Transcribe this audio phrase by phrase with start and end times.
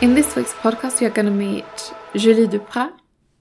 [0.00, 2.92] In this week's podcast, you're going to meet Julie Duprat,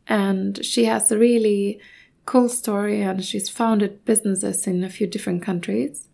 [0.08, 1.80] and she has a really
[2.26, 6.08] cool story and she's founded businesses in a few different countries.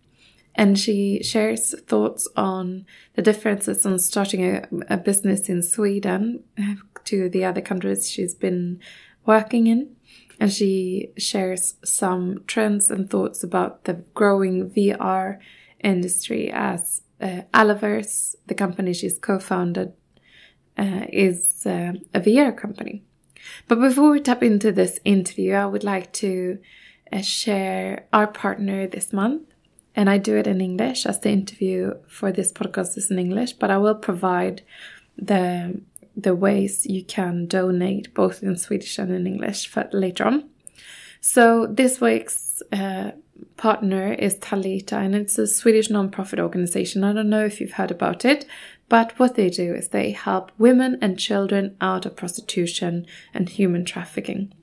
[0.54, 6.44] And she shares thoughts on the differences on starting a, a business in Sweden
[7.06, 8.82] to the other countries she's been
[9.26, 9.96] working in.
[10.42, 15.40] And she shares some trends and thoughts about the growing VR
[15.80, 19.94] industry as uh, Alloverse, the company she's co founded,
[20.78, 23.04] uh, is uh, a VR company.
[23.68, 26.60] But before we tap into this interview, I would like to
[27.12, 29.44] uh, share our partner this month.
[29.96, 33.54] And I do it in English as the interview for this podcast is in English,
[33.54, 34.64] but I will provide
[35.18, 35.82] the
[36.16, 40.50] the ways you can donate both in Swedish and in English for later on.
[41.22, 43.12] So this week's uh,
[43.58, 47.04] partner is Talita, and it's a Swedish non-profit organization.
[47.04, 48.46] I don't know if you've heard about it,
[48.90, 53.86] but what they do is they help women and children out of prostitution and human
[53.86, 54.54] trafficking.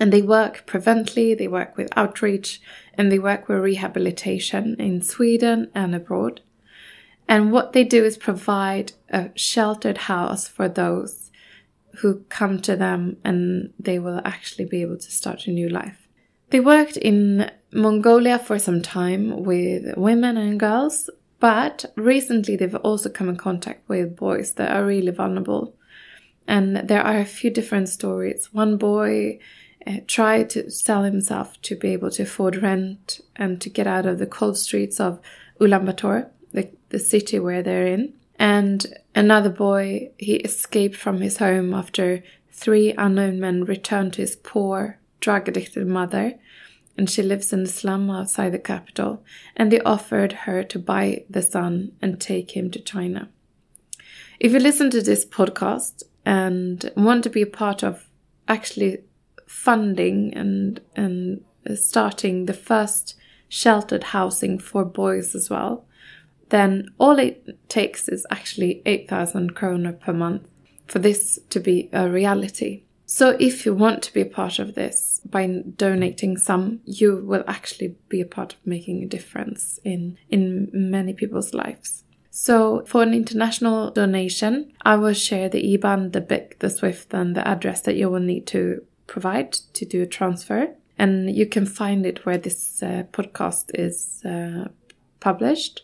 [0.00, 2.60] And they work prevently, they work with outreach,
[2.94, 6.40] and they work with rehabilitation in Sweden and abroad.
[7.28, 11.30] And what they do is provide a sheltered house for those
[11.98, 16.08] who come to them and they will actually be able to start a new life.
[16.50, 21.08] They worked in Mongolia for some time with women and girls
[21.40, 25.74] but recently, they've also come in contact with boys that are really vulnerable.
[26.46, 28.52] And there are a few different stories.
[28.52, 29.38] One boy
[29.86, 34.06] uh, tried to sell himself to be able to afford rent and to get out
[34.06, 35.20] of the cold streets of
[35.60, 38.14] Ulaanbaatar, the, the city where they're in.
[38.38, 44.36] And another boy, he escaped from his home after three unknown men returned to his
[44.36, 46.38] poor, drug addicted mother
[46.96, 49.24] and she lives in the slum outside the capital,
[49.56, 53.28] and they offered her to buy the son and take him to China.
[54.38, 58.08] If you listen to this podcast and want to be a part of
[58.48, 58.98] actually
[59.46, 63.14] funding and and starting the first
[63.48, 65.86] sheltered housing for boys as well,
[66.50, 70.46] then all it takes is actually 8,000 kroner per month
[70.86, 72.82] for this to be a reality.
[73.06, 77.44] So if you want to be a part of this by donating some, you will
[77.46, 82.04] actually be a part of making a difference in in many people's lives.
[82.30, 87.36] So for an international donation, I will share the IBAN, the BIC, the SWIFT, and
[87.36, 90.74] the address that you will need to provide to do a transfer.
[90.98, 94.68] And you can find it where this uh, podcast is uh,
[95.20, 95.82] published.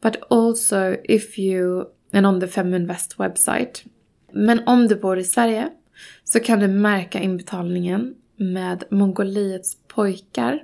[0.00, 3.86] But also if you, and on the Feminvest website.
[4.32, 5.72] Men om du bor Sverige
[6.24, 10.62] så kan du märka inbetalningen med Mongoliets pojkar.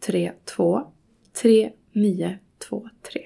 [0.00, 0.82] 032
[1.42, 2.38] 3923
[2.68, 3.20] två, tre.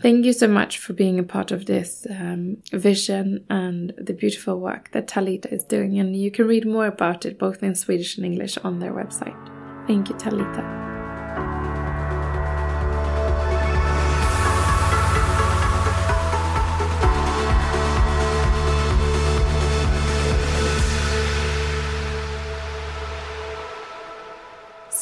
[0.00, 4.60] Thank you so much for being a part of this um, vision and the beautiful
[4.60, 5.98] work that Talita is doing.
[5.98, 9.36] And you can read more about it both in Swedish and English on their website.
[9.88, 10.87] Thank you, Talita.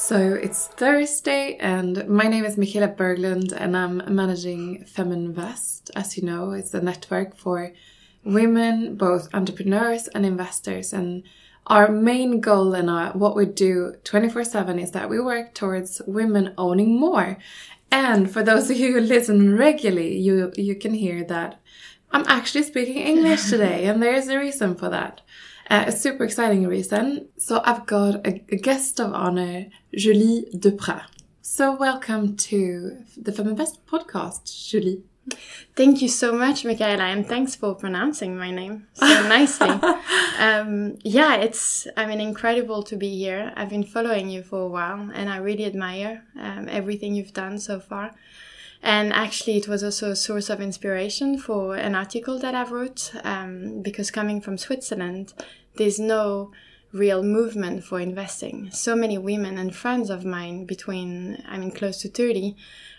[0.06, 5.90] So it's Thursday, and my name is Michaela Berglund, and I'm managing Feminvest.
[5.96, 7.72] As you know, it's a network for
[8.22, 10.92] women, both entrepreneurs and investors.
[10.92, 11.24] And
[11.66, 16.54] our main goal and what we do 24 7 is that we work towards women
[16.56, 17.38] owning more.
[17.90, 21.60] And for those of you who listen regularly, you, you can hear that
[22.12, 25.22] I'm actually speaking English today, and there is a reason for that.
[25.68, 27.28] Uh, a super exciting reason.
[27.38, 31.06] So I've got a, a guest of honor, Julie Duprat.
[31.42, 35.02] So welcome to the Feminvest podcast, Julie.
[35.74, 39.70] Thank you so much, Michaela, and thanks for pronouncing my name so nicely.
[40.38, 43.52] um, yeah, it's I mean incredible to be here.
[43.56, 47.58] I've been following you for a while, and I really admire um, everything you've done
[47.58, 48.12] so far.
[48.86, 53.10] And actually, it was also a source of inspiration for an article that I wrote
[53.24, 55.34] um, because coming from Switzerland,
[55.74, 56.52] there's no
[56.92, 58.70] real movement for investing.
[58.70, 62.54] So many women and friends of mine between, I mean, close to 30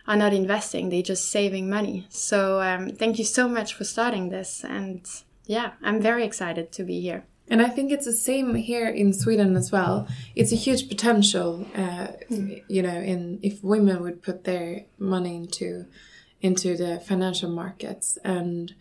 [0.07, 2.05] are not investing, they're just saving money.
[2.09, 4.65] So um, thank you so much for starting this.
[4.65, 5.09] And
[5.45, 7.23] yeah, I'm very excited to be here.
[7.49, 10.07] And I think it's the same here in Sweden as well.
[10.35, 12.61] It's a huge potential, uh, mm.
[12.67, 15.85] you know, in if women would put their money into
[16.41, 18.17] into the financial markets.
[18.23, 18.75] And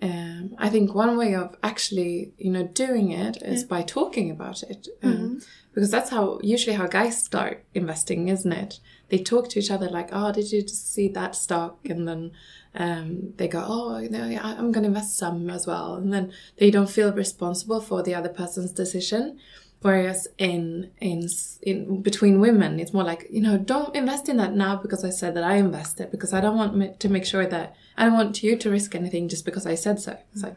[0.00, 3.68] um, I think one way of actually, you know, doing it is yeah.
[3.68, 5.38] by talking about it, um, mm-hmm.
[5.74, 8.80] because that's how usually how guys start investing, isn't it?
[9.12, 12.32] They talk to each other like, "Oh, did you see that stock?" And then
[12.74, 16.32] um, they go, oh, you know, I'm going to invest some as well, and then
[16.56, 19.38] they don't feel responsible for the other person's decision.
[19.82, 21.28] Whereas in in
[21.60, 25.10] in between women, it's more like you know, don't invest in that now because I
[25.10, 28.42] said that I invested because I don't want to make sure that I don't want
[28.42, 30.16] you to risk anything just because I said so.
[30.34, 30.56] So we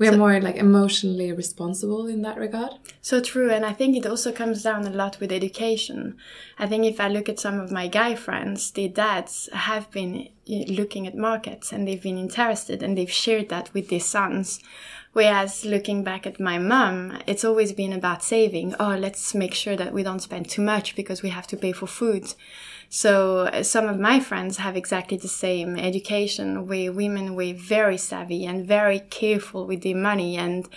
[0.00, 2.72] are so, more like emotionally responsible in that regard.
[3.00, 6.16] So true, and I think it also comes down a lot with education.
[6.58, 10.28] I think if I look at some of my guy friends, their dads have been
[10.48, 14.60] eh, looking at markets and they've been interested and they've shared that with their sons.
[15.14, 18.74] Whereas looking back at my mum, it's always been about saving.
[18.78, 21.72] Oh, let's make sure that we don't spend too much because we have to pay
[21.72, 22.34] for food.
[22.88, 27.98] So uh, some of my friends have exactly the same education where women were very
[27.98, 30.68] savvy and very careful with their money and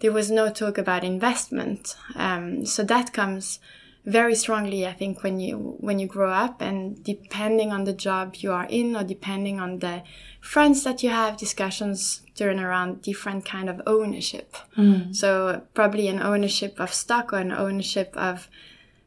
[0.00, 1.96] there was no talk about investment.
[2.14, 3.60] Um, so that comes
[4.06, 8.36] very strongly, I think, when you when you grow up, and depending on the job
[8.36, 10.02] you are in, or depending on the
[10.40, 14.56] friends that you have, discussions turn around different kind of ownership.
[14.76, 15.14] Mm.
[15.14, 18.48] So probably an ownership of stock or an ownership of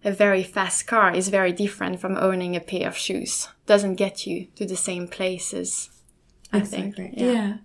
[0.04, 3.48] a very fast car is very different from owning a pair of shoes.
[3.66, 5.90] Doesn't get you to the same places.
[6.52, 6.92] I exactly.
[6.92, 7.14] think.
[7.18, 7.58] Yeah.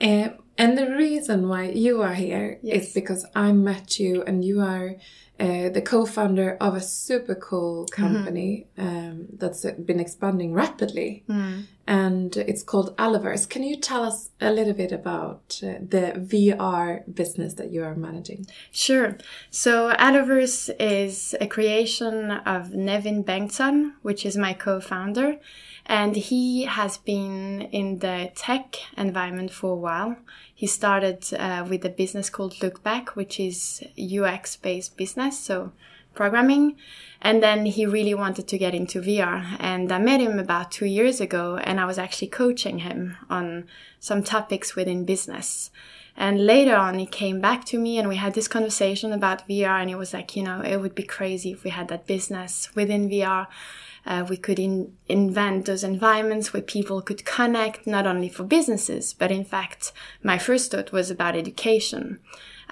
[0.00, 0.26] yeah.
[0.26, 2.88] Uh, and the reason why you are here yes.
[2.88, 4.96] is because I met you and you are
[5.40, 8.02] uh, the co-founder of a super cool mm-hmm.
[8.02, 11.66] company mm um, that's been expanding rapidly mm.
[11.86, 13.48] and it's called Alloverse.
[13.48, 17.94] Can you tell us a little bit about uh, the VR business that you are
[17.94, 18.46] managing?
[18.70, 19.16] Sure.
[19.50, 25.38] So Alloverse is a creation of Nevyn Bengtsson, which is my co-founder
[25.90, 30.16] and he has been in the tech environment for a while.
[30.54, 35.72] He started uh, with a business called Lookback, which is UX based business, so
[36.14, 36.76] programming.
[37.20, 39.56] And then he really wanted to get into VR.
[39.58, 43.66] And I met him about two years ago, and I was actually coaching him on
[43.98, 45.72] some topics within business.
[46.16, 49.80] And later on, he came back to me and we had this conversation about VR.
[49.80, 52.68] And he was like, you know, it would be crazy if we had that business
[52.76, 53.48] within VR.
[54.06, 59.14] Uh, we could in, invent those environments where people could connect not only for businesses,
[59.14, 59.92] but in fact,
[60.22, 62.18] my first thought was about education.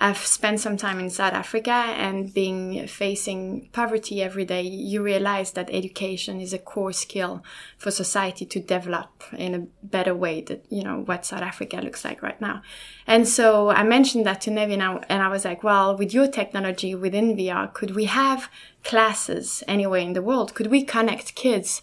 [0.00, 5.52] I've spent some time in South Africa and being facing poverty every day, you realize
[5.52, 7.42] that education is a core skill
[7.76, 12.04] for society to develop in a better way that, you know, what South Africa looks
[12.04, 12.62] like right now.
[13.08, 16.94] And so I mentioned that to Nevyn and I was like, well, with your technology
[16.94, 18.48] within VR, could we have
[18.84, 20.54] classes anywhere in the world?
[20.54, 21.82] Could we connect kids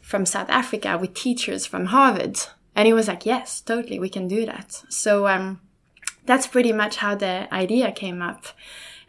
[0.00, 2.38] from South Africa with teachers from Harvard?
[2.74, 4.82] And he was like, yes, totally, we can do that.
[4.88, 5.60] So, um,
[6.26, 8.46] that's pretty much how the idea came up.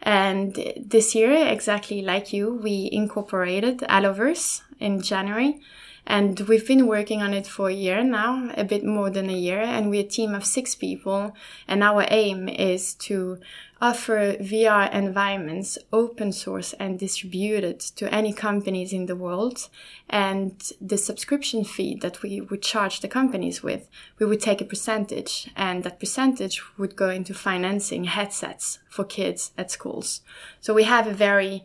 [0.02, 5.60] And this year, exactly like you, we incorporated Alloverse in January.
[6.04, 9.36] And we've been working on it for a year now, a bit more than a
[9.36, 9.60] year.
[9.60, 11.36] And we're a team of six people.
[11.68, 13.38] And our aim is to
[13.82, 19.68] offer VR environments open source and distributed to any companies in the world.
[20.08, 24.64] And the subscription fee that we would charge the companies with, we would take a
[24.64, 30.20] percentage and that percentage would go into financing headsets for kids at schools.
[30.60, 31.64] So we have a very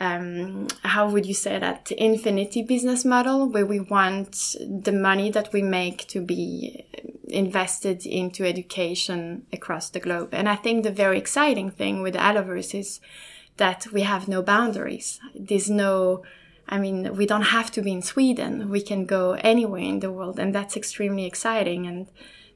[0.00, 5.52] um, how would you say that infinity business model where we want the money that
[5.52, 6.84] we make to be
[7.26, 10.30] invested into education across the globe?
[10.32, 13.00] And i think the very exciting thing with alloverse is
[13.56, 15.20] that we have no boundaries.
[15.34, 16.22] There's no
[16.68, 18.70] i mean we don't have to be in sweden.
[18.70, 21.86] We can go anywhere in the world and that's extremely exciting.
[21.88, 22.06] And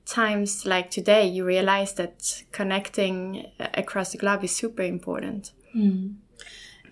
[0.06, 5.52] times like today you realize that connecting across the globe is super important.
[5.76, 6.14] Mm.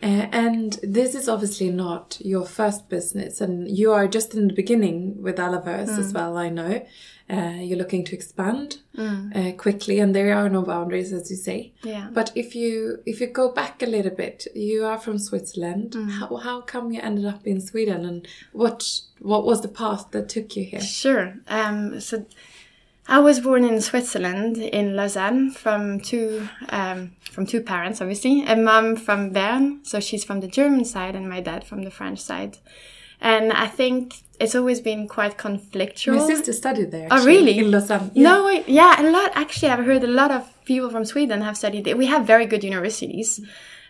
[0.03, 4.55] Uh, and this is obviously not your first business, and you are just in the
[4.55, 5.99] beginning with Alloverse mm.
[5.99, 6.39] as well.
[6.39, 6.87] I know
[7.29, 9.37] uh, you're looking to expand mm.
[9.37, 11.73] uh, quickly, and there are no boundaries, as you say.
[11.83, 12.09] Yeah.
[12.13, 15.93] But if you if you go back a little bit, you are from Switzerland.
[15.93, 16.11] Mm.
[16.11, 20.31] How how come you ended up in Sweden, and what what was the path that
[20.31, 20.81] took you here?
[20.81, 21.35] Sure.
[21.47, 22.01] Um.
[22.01, 22.25] So
[23.11, 28.45] I was born in Switzerland, in Lausanne, from two um, from two parents, obviously.
[28.45, 31.91] A mom from Bern, so she's from the German side, and my dad from the
[31.91, 32.59] French side.
[33.21, 36.19] And I think it's always been quite conflictual.
[36.19, 37.09] My sister studied there.
[37.11, 37.59] Oh, really?
[37.59, 38.13] In Lausanne.
[38.15, 39.33] No, wait, yeah, a lot.
[39.35, 41.97] Actually, I've heard a lot of people from Sweden have studied there.
[41.97, 43.41] We have very good universities,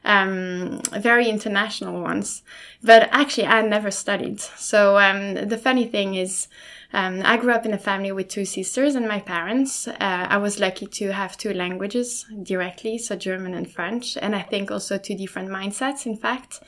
[0.03, 2.43] um, very international ones.
[2.83, 4.41] But actually, I never studied.
[4.41, 6.49] So um, the funny thing is,
[6.93, 9.87] um, I grew up in a family with two sisters and my parents.
[9.87, 14.43] Uh, I was lucky to have two languages directly, so German and French, and I
[14.43, 16.61] think also two different mindsets, in fact.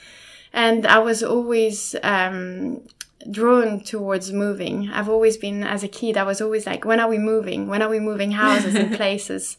[0.52, 2.82] And I was always um,
[3.30, 4.90] drawn towards moving.
[4.90, 7.66] I've always been, as a kid, I was always like, when are we moving?
[7.66, 9.56] When are we moving houses and places?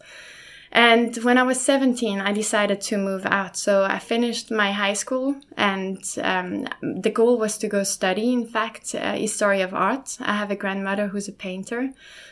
[0.76, 3.56] And when I was 17, I decided to move out.
[3.56, 8.48] So I finished my high school, and um, the goal was to go study, in
[8.48, 10.18] fact, uh, history of art.
[10.20, 11.92] I have a grandmother who's a painter.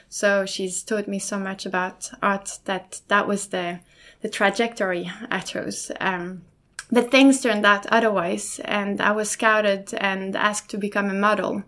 [0.10, 3.82] So she's taught me so much about art that that was the,
[4.24, 5.92] the trajectory I chose.
[6.00, 6.42] Um,
[6.92, 11.64] but things turned out otherwise, and I was scouted and asked to become a model.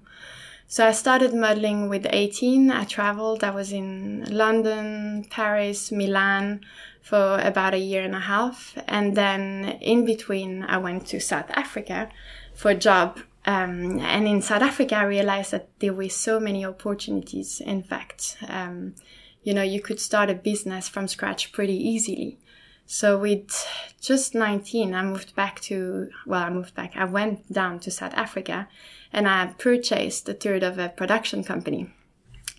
[0.74, 2.72] So I started modeling with 18.
[2.72, 3.44] I traveled.
[3.44, 6.62] I was in London, Paris, Milan
[7.00, 8.76] for about a year and a half.
[8.88, 12.10] And then in between, I went to South Africa
[12.56, 13.20] for a job.
[13.46, 17.62] Um, and in South Africa, I realized that there were so many opportunities.
[17.62, 18.96] In fact, um,
[19.44, 22.40] you know, you could start a business from scratch pretty easily.
[22.86, 23.68] So with
[24.02, 26.94] just 19, I moved back to, well, I moved back.
[26.96, 28.68] I went down to South Africa
[29.12, 31.92] and I purchased a third of a production company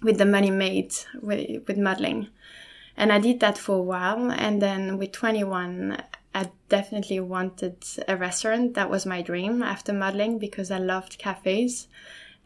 [0.03, 2.29] with the money made with, with modeling.
[2.97, 4.31] And I did that for a while.
[4.31, 6.03] And then with 21,
[6.35, 8.75] I definitely wanted a restaurant.
[8.75, 11.89] That was my dream after modeling because I loved cafes.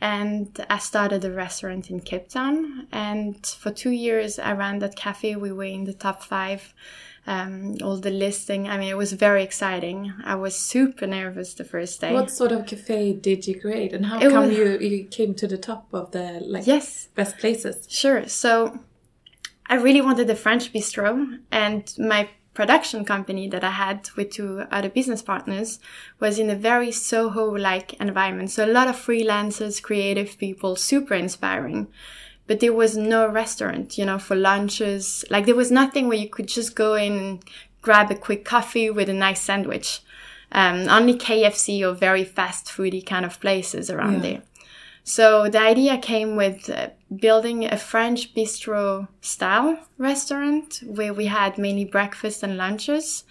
[0.01, 2.87] And I started a restaurant in Cape Town.
[2.93, 5.37] And for two years, I ran that cafe.
[5.37, 6.73] We were in the top five
[7.35, 8.63] um, all the listing.
[8.73, 9.99] I mean, it was very exciting.
[10.25, 12.13] I was super nervous the first day.
[12.13, 15.33] What sort of cafe did you create, and how It come was- you you came
[15.43, 17.75] to the top of the like yes, best places?
[18.01, 18.21] sure.
[18.43, 18.51] So
[19.73, 21.11] I really wanted a French bistro,
[21.51, 21.83] and
[22.15, 22.21] my
[22.55, 25.79] production company that I had with two other business partners
[26.23, 28.51] was in a very Soho-like environment.
[28.51, 31.87] So a lot of freelancers, creative people, super inspiring.
[32.49, 35.25] But there was no restaurant, you know, for lunches.
[35.31, 37.45] Like there was nothing where you could just go in and
[37.83, 40.01] grab a quick coffee with a nice sandwich.
[40.51, 44.21] Um, only KFC or very fast foody kind of places around Yeah.
[44.31, 44.43] there.
[45.05, 51.57] So the idea came with uh, building a French bistro style restaurant where we had
[51.59, 53.25] mainly breakfast and lunches.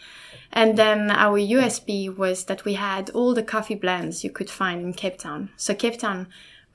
[0.52, 4.82] And then our USP was that we had all the coffee blends you could find
[4.82, 5.50] in Cape Town.
[5.58, 6.28] So Cape Town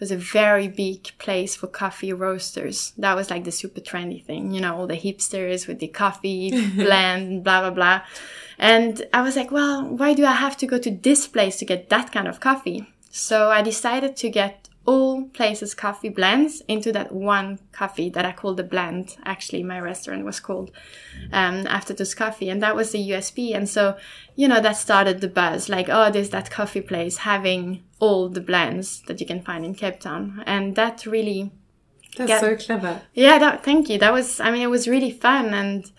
[0.02, 2.92] was a very big place for coffee roasters.
[2.98, 6.50] That was like the super trendy thing, you know, all the hipsters with the coffee
[6.74, 8.02] blend, blah, blah, blah.
[8.58, 11.64] And I was like, well, why do I have to go to this place to
[11.64, 12.92] get that kind of coffee?
[13.10, 18.32] So I decided to get all places coffee blends into that one coffee that I
[18.32, 19.16] called the blend.
[19.24, 20.72] Actually, my restaurant was called
[21.32, 23.54] um, after this coffee, and that was the USP.
[23.54, 23.96] And so,
[24.34, 25.68] you know, that started the buzz.
[25.68, 29.74] Like, oh, there's that coffee place having all the blends that you can find in
[29.82, 31.40] Cape Town, and that really
[32.16, 32.40] That's Yeah.
[32.40, 32.92] so clever.
[33.14, 33.96] yeah, that, thank you.
[33.98, 35.46] That was, I mean, it was really fun.
[35.62, 35.90] And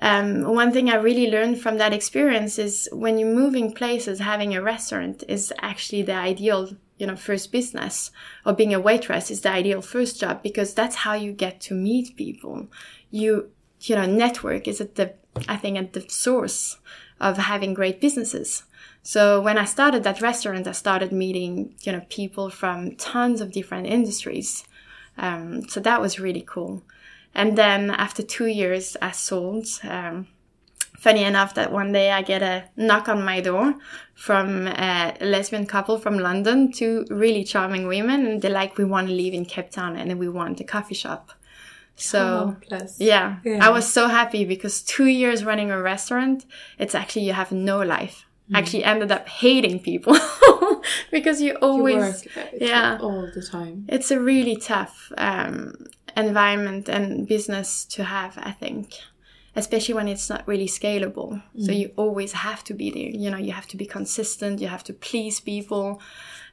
[0.00, 4.54] um, one thing I really learned from that experience is when you're moving places, having
[4.54, 6.60] a restaurant is actually the ideal,
[6.98, 8.10] you know, first business
[8.46, 11.74] or being a waitress is the ideal first job because that's how you get to
[11.74, 12.68] meet people.
[13.10, 15.06] You, you know, network is at the,
[15.48, 16.78] I think, at the source
[17.20, 18.62] of having great businesses.
[19.02, 23.52] So when I started that restaurant, I started meeting, you know, people from tons of
[23.52, 24.64] different industries.
[25.16, 26.82] Um, so that was really cool.
[27.34, 29.66] And then after two years, I sold.
[29.84, 30.26] Um,
[30.98, 33.74] funny enough, that one day I get a knock on my door
[34.14, 39.08] from a lesbian couple from London, two really charming women, and they're like, "We want
[39.08, 41.32] to live in Cape Town, and we want a coffee shop."
[41.96, 43.66] So Oh, yeah, Yeah.
[43.66, 46.46] I was so happy because two years running a restaurant,
[46.78, 48.26] it's actually you have no life.
[48.50, 48.56] Mm.
[48.58, 50.16] Actually, ended up hating people
[51.10, 52.98] because you You always uh, yeah.
[53.00, 53.86] all the time.
[53.88, 58.94] it's a really tough um, environment and business to have, I think,
[59.54, 61.42] especially when it's not really scalable.
[61.64, 63.10] So you always have to be there.
[63.22, 64.60] You know, you have to be consistent.
[64.60, 66.00] You have to please people,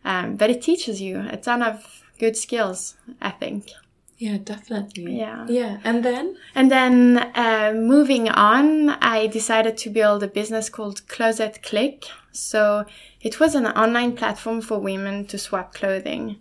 [0.06, 3.72] um, but it teaches you a ton of good skills, I think.
[4.18, 5.20] Yeah, definitely.
[5.20, 5.46] Yeah.
[5.48, 11.08] Yeah, and then And then uh, moving on, I decided to build a business called
[11.08, 12.06] Closet Click.
[12.32, 12.86] So
[13.22, 16.38] it was an online platform for women to swap clothing.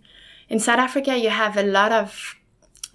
[0.49, 2.35] In South Africa, you have a lot of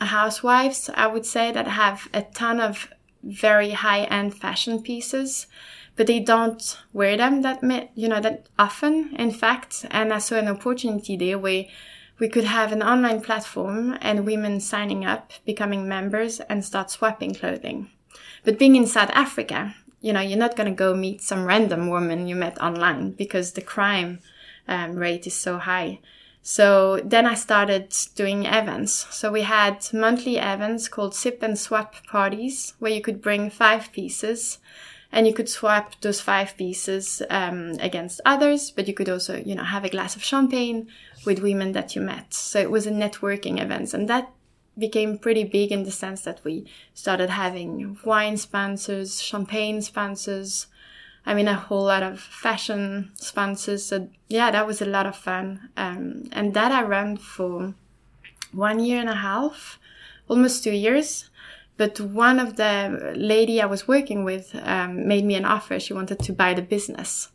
[0.01, 2.89] housewives, I would say, that have a ton of
[3.23, 5.47] very high end fashion pieces,
[5.95, 7.62] but they don't wear them that
[7.95, 9.15] you know that often.
[9.17, 11.67] In fact, and I saw an opportunity there where
[12.23, 17.35] we could have an online platform and women signing up, becoming members, and start swapping
[17.35, 17.91] clothing.
[18.45, 21.88] But being in South Africa, you know, you're not going to go meet some random
[21.88, 24.21] woman you met online because the crime
[24.69, 25.99] um, rate is so high.
[26.43, 29.09] So then I started doing events.
[29.11, 33.91] So we had monthly events called sip and swap parties where you could bring five
[33.91, 34.59] pieces
[35.12, 39.55] and you could swap those five pieces um, against others, but you could also, you
[39.55, 40.88] know, have a glass of champagne
[41.25, 42.35] with women that you met.
[42.35, 44.33] So it was a networking event and that
[44.79, 50.67] became pretty big in the sense that we started having wine sponsors, champagne sponsors.
[51.26, 53.85] I mean, a whole lot of fashion sponsors.
[53.85, 55.69] So yeah, that was a lot of fun.
[55.76, 57.75] Um, and that I ran for
[58.52, 59.79] one year and a half,
[60.29, 61.29] almost two years.
[61.76, 65.81] But one of the lady I was working with um, made me an offer.
[65.81, 67.29] She wanted to buy the business.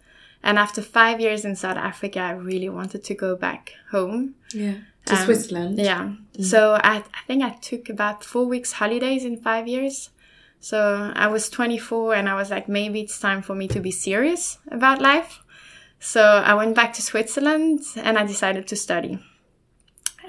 [0.48, 4.36] And after five years in South Africa, I really wanted to go back home.
[4.54, 4.76] Yeah.
[5.08, 5.78] To um, Switzerland.
[5.78, 6.14] Yeah.
[6.40, 6.46] Mm.
[6.46, 10.10] So I, I think I took about four weeks holidays in five years.
[10.62, 13.92] So I was 24 and I was like, maybe it's time for me to be
[13.92, 15.44] serious about life.
[16.00, 19.20] So I went back to Switzerland and I decided to study.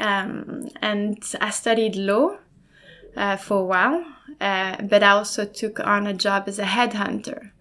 [0.00, 2.38] Um, and I studied law
[3.16, 4.04] uh, for a while,
[4.40, 7.52] uh, but I also took on a job as a headhunter.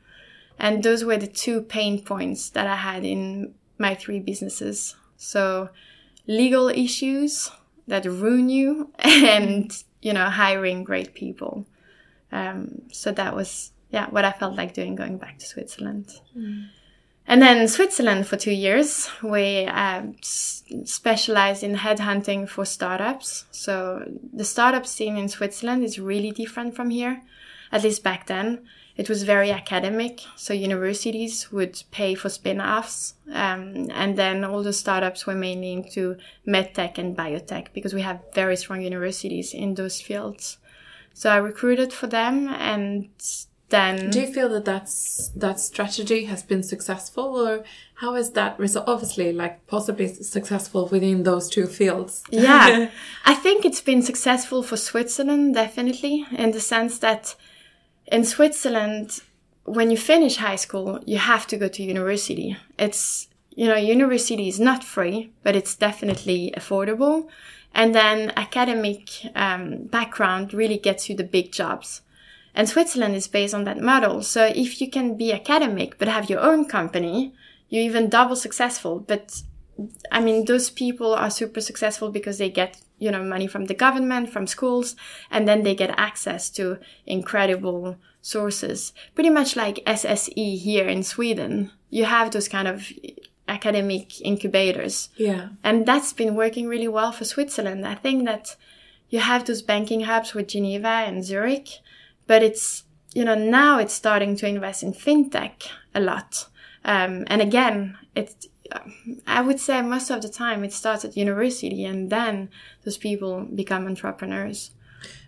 [0.59, 4.95] And those were the two pain points that I had in my three businesses.
[5.17, 5.69] So
[6.25, 7.51] legal issues
[7.87, 9.71] that ruin you and,
[10.01, 11.65] you know, hiring great people.
[12.31, 16.13] Um, so that was, yeah, what I felt like doing going back to Switzerland.
[16.35, 16.69] Mm.
[17.29, 23.45] And then Switzerland for two years, we um, specialized in headhunting for startups.
[23.51, 27.21] So the startup scene in Switzerland is really different from here,
[27.69, 28.65] at least back then.
[28.97, 34.73] It was very academic, so universities would pay for spin-offs, um, and then all the
[34.73, 40.01] startups were mainly into medtech and biotech because we have very strong universities in those
[40.01, 40.57] fields.
[41.13, 43.09] So I recruited for them, and
[43.69, 47.63] then do you feel that that's that strategy has been successful or
[47.95, 52.89] how is that result obviously like possibly successful within those two fields yeah
[53.25, 57.35] i think it's been successful for switzerland definitely in the sense that
[58.07, 59.19] in switzerland
[59.65, 64.47] when you finish high school you have to go to university it's you know university
[64.47, 67.27] is not free but it's definitely affordable
[67.73, 72.01] and then academic um, background really gets you the big jobs
[72.57, 74.23] and Switzerland is based on that model.
[74.23, 77.35] So if you can be academic but have your own company,
[77.69, 78.99] you're even double successful.
[78.99, 79.43] But
[80.11, 83.73] I mean, those people are super successful because they get, you know, money from the
[83.73, 84.95] government, from schools,
[85.29, 88.93] and then they get access to incredible sources.
[89.15, 91.71] Pretty much like SSE here in Sweden.
[91.89, 92.91] You have those kind of
[93.47, 95.09] academic incubators.
[95.15, 95.49] Yeah.
[95.63, 97.87] And that's been working really well for Switzerland.
[97.87, 98.55] I think that
[99.09, 101.79] you have those banking hubs with Geneva and Zurich
[102.27, 102.83] but it's
[103.13, 106.47] you know now it's starting to invest in fintech a lot
[106.85, 108.47] um, and again it's
[109.25, 112.49] i would say most of the time it starts at university and then
[112.83, 114.71] those people become entrepreneurs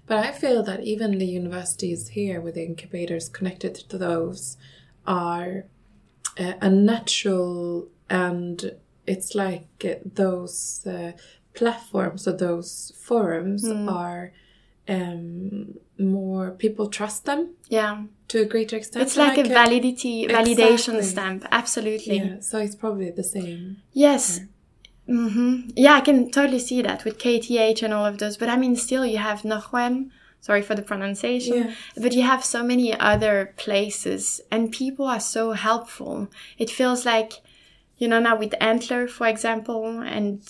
[0.05, 4.57] but i feel that even the universities here with the incubators connected to those
[5.05, 5.65] are
[6.39, 8.75] uh, a natural and
[9.05, 11.11] it's like uh, those uh,
[11.53, 13.91] platforms or those forums mm.
[13.91, 14.31] are
[14.89, 17.55] um, more people trust them.
[17.67, 18.03] Yeah.
[18.29, 19.03] To a greater extent.
[19.03, 21.01] It's like, a validity, validation exactly.
[21.03, 21.45] stamp.
[21.51, 22.17] Absolutely.
[22.17, 22.39] Yeah.
[22.41, 23.77] So it's probably the same.
[23.93, 24.41] Yes.
[25.07, 25.71] Mm-hmm.
[25.75, 28.37] Yeah, I can totally see that with KTH and all of those.
[28.37, 30.11] But I mean, still, you have Norrsken.
[30.41, 31.55] Sorry for the pronunciation.
[31.57, 31.73] Yeah.
[31.97, 36.29] But you have so many other places, and people are so helpful.
[36.57, 37.33] It feels like,
[37.97, 40.41] you know, now with Antler, for example, and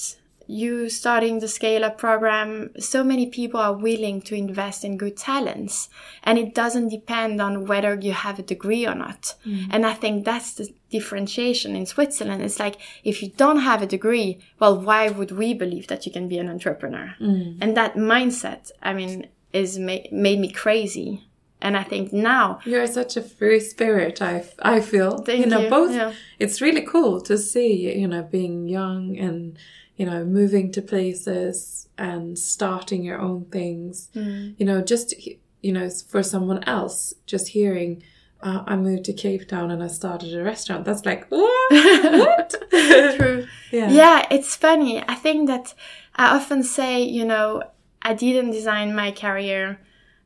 [0.49, 5.15] you starting the scale up program, so many people are willing to invest in good
[5.15, 5.89] talents.
[6.23, 9.35] And it doesn't depend on whether you have a degree or not.
[9.45, 9.67] Mm.
[9.69, 12.41] And I think that's the differentiation in Switzerland.
[12.41, 16.11] It's like, if you don't have a degree, well, why would we believe that you
[16.11, 17.13] can be an entrepreneur?
[17.21, 17.59] Mm.
[17.61, 21.27] And that mindset, I mean, is ma- made me crazy.
[21.61, 24.19] And I think now you're such a free spirit.
[24.19, 25.69] I, I feel Thank you know you.
[25.69, 25.93] both.
[25.93, 26.13] Yeah.
[26.39, 29.57] It's really cool to see you know being young and
[29.99, 34.07] you know, moving to places and starting your own things.
[34.15, 34.55] Mm.
[34.57, 35.13] You know, just,
[35.61, 38.01] you know, for someone else, just hearing,
[38.41, 40.85] uh, I moved to Cape Town and I started a restaurant.
[40.85, 42.55] That's like, what?
[42.71, 43.45] True.
[43.73, 43.89] Yeah.
[43.89, 45.03] yeah, it's funny.
[45.05, 45.73] I think that
[46.15, 47.61] I often say, you know,
[48.01, 49.81] I didn't design my career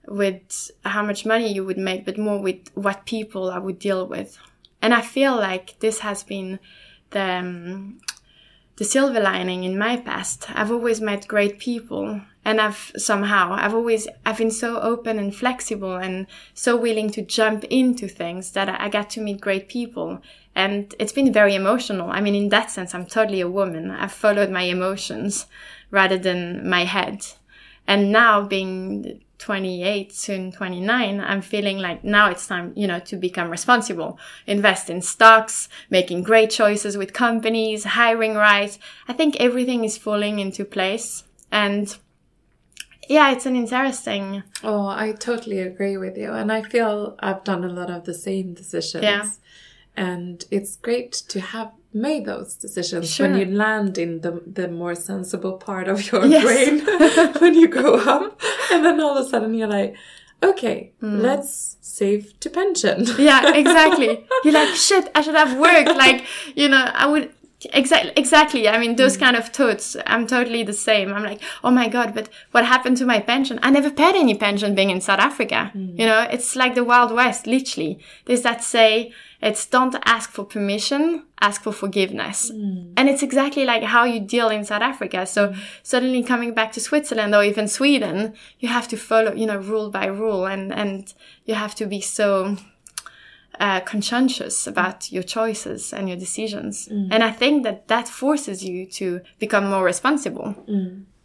[0.08, 4.06] with how much money you would make, but more with what people I would deal
[4.06, 4.38] with.
[4.84, 6.60] And I feel like this has been
[7.10, 8.00] the, um,
[8.84, 10.46] the silver lining in my past.
[10.50, 15.34] I've always met great people and I've somehow, I've always, I've been so open and
[15.34, 20.22] flexible and so willing to jump into things that I got to meet great people.
[20.54, 22.12] And it's been very emotional.
[22.12, 23.90] I mean, in that sense, I'm totally a woman.
[23.90, 25.46] I've followed my emotions
[25.90, 27.26] rather than my head.
[27.88, 33.18] And now being 28, soon 29, I'm feeling like now it's time, you know, to
[33.18, 38.78] become responsible, invest in stocks, making great choices with companies, hiring right.
[39.08, 41.26] I think everything is falling into place.
[41.52, 41.94] And
[43.10, 44.44] yeah, it's an interesting.
[44.64, 46.32] Oh, I totally agree with you.
[46.32, 49.04] And I feel I've done a lot of the same decisions.
[49.04, 49.30] Yeah.
[49.98, 53.28] And it's great to have made those decisions Sure.
[53.30, 56.44] when you land in the the more sensible part of your Yes.
[56.44, 56.80] brain
[57.42, 58.40] when you grow up.
[58.72, 59.96] And then all of a sudden you're like,
[60.42, 61.20] okay, Hmm.
[61.20, 63.06] let's save to pension.
[63.18, 64.26] Yeah, exactly.
[64.44, 65.96] You're like, shit, I should have worked.
[65.96, 66.26] Like,
[66.56, 67.30] you know, I would.
[67.72, 68.68] Exactly, exactly.
[68.68, 69.96] I mean, those kind of thoughts.
[70.06, 71.14] I'm totally the same.
[71.14, 73.58] I'm like, oh my god, but what happened to my pension?
[73.64, 75.72] I never paid any pension being in South Africa.
[75.74, 78.00] You know, it's like the Wild West, literally.
[78.26, 82.50] There's that say, it's don't ask for permission, ask for forgiveness.
[82.50, 82.94] Mm.
[82.96, 85.26] And it's exactly like how you deal in South Africa.
[85.26, 85.58] So mm.
[85.84, 89.90] suddenly coming back to Switzerland or even Sweden, you have to follow, you know, rule
[89.92, 92.56] by rule and, and you have to be so,
[93.60, 96.88] uh, conscientious about your choices and your decisions.
[96.88, 97.10] Mm.
[97.12, 100.56] And I think that that forces you to become more responsible.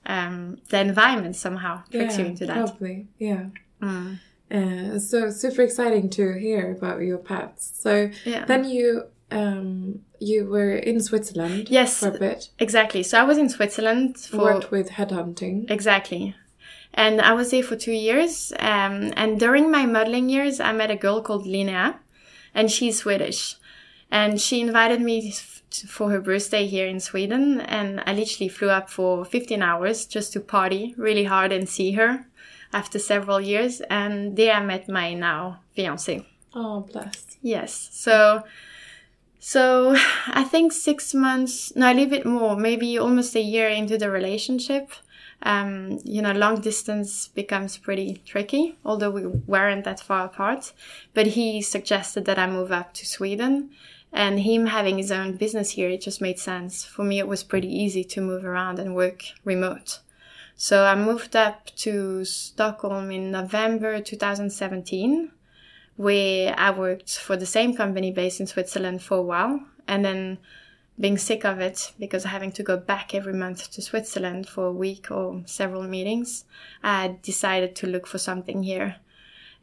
[0.07, 2.55] Um, the environment somehow tricks you into that.
[2.55, 3.47] Probably, yeah.
[4.51, 7.73] Uh, so super exciting to hear about your paths.
[7.75, 8.45] So Yeah.
[8.47, 11.99] then you um, you were in Switzerland Yes.
[12.01, 13.03] for a bit, Exactly.
[13.03, 15.71] So I was in Switzerland for worked with headhunting.
[15.71, 16.35] Exactly.
[16.95, 18.53] And I was there for two years.
[18.59, 21.97] Um, and during my modeling years, I met a girl called Linnea,
[22.55, 23.57] and she's Swedish.
[24.11, 25.35] And she invited me
[25.87, 27.61] for her birthday here in Sweden.
[27.61, 31.93] And I literally flew up for 15 hours just to party really hard and see
[31.93, 32.27] her
[32.73, 33.81] after several years.
[33.91, 36.27] And there I met my now fiance.
[36.55, 37.37] Oh, bless.
[37.43, 37.91] Yes.
[37.93, 38.43] So,
[39.39, 43.99] so I think six months, no, a little bit more, maybe almost a year into
[43.99, 44.91] the relationship.
[45.43, 50.73] Um, you know, long distance becomes pretty tricky, although we weren't that far apart.
[51.15, 53.71] But he suggested that I move up to Sweden
[54.13, 56.85] and him having his own business here, it just made sense.
[56.85, 60.01] For me, it was pretty easy to move around and work remote.
[60.61, 65.31] So I moved up to Stockholm in November 2017
[65.95, 70.39] where I worked for the same company based in Switzerland for a while and then
[70.99, 74.73] being sick of it because having to go back every month to Switzerland for a
[74.73, 76.45] week or several meetings,
[76.83, 78.97] I decided to look for something here.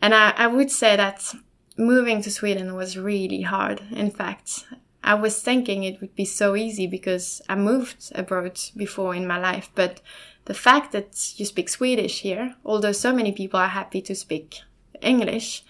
[0.01, 1.35] And I, I would say that
[1.77, 3.81] moving to Sweden was really hard.
[3.91, 4.63] In fact,
[5.03, 9.37] I was thinking it would be so easy because I moved abroad before in my
[9.37, 10.01] life, but
[10.45, 14.61] the fact that you speak Swedish here, although so many people are happy to speak
[15.01, 15.63] English,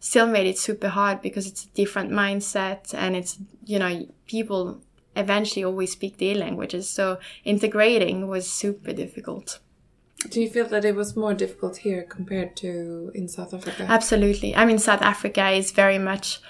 [0.00, 4.80] still made it super hard because it's a different mindset and it's, you know, people
[5.14, 6.88] eventually always speak their languages.
[6.88, 9.60] So integrating was super difficult.
[10.30, 13.86] Do you feel that it was more difficult here compared to in South Africa?
[13.88, 14.54] Absolutely.
[14.54, 16.40] I mean, South Africa is very much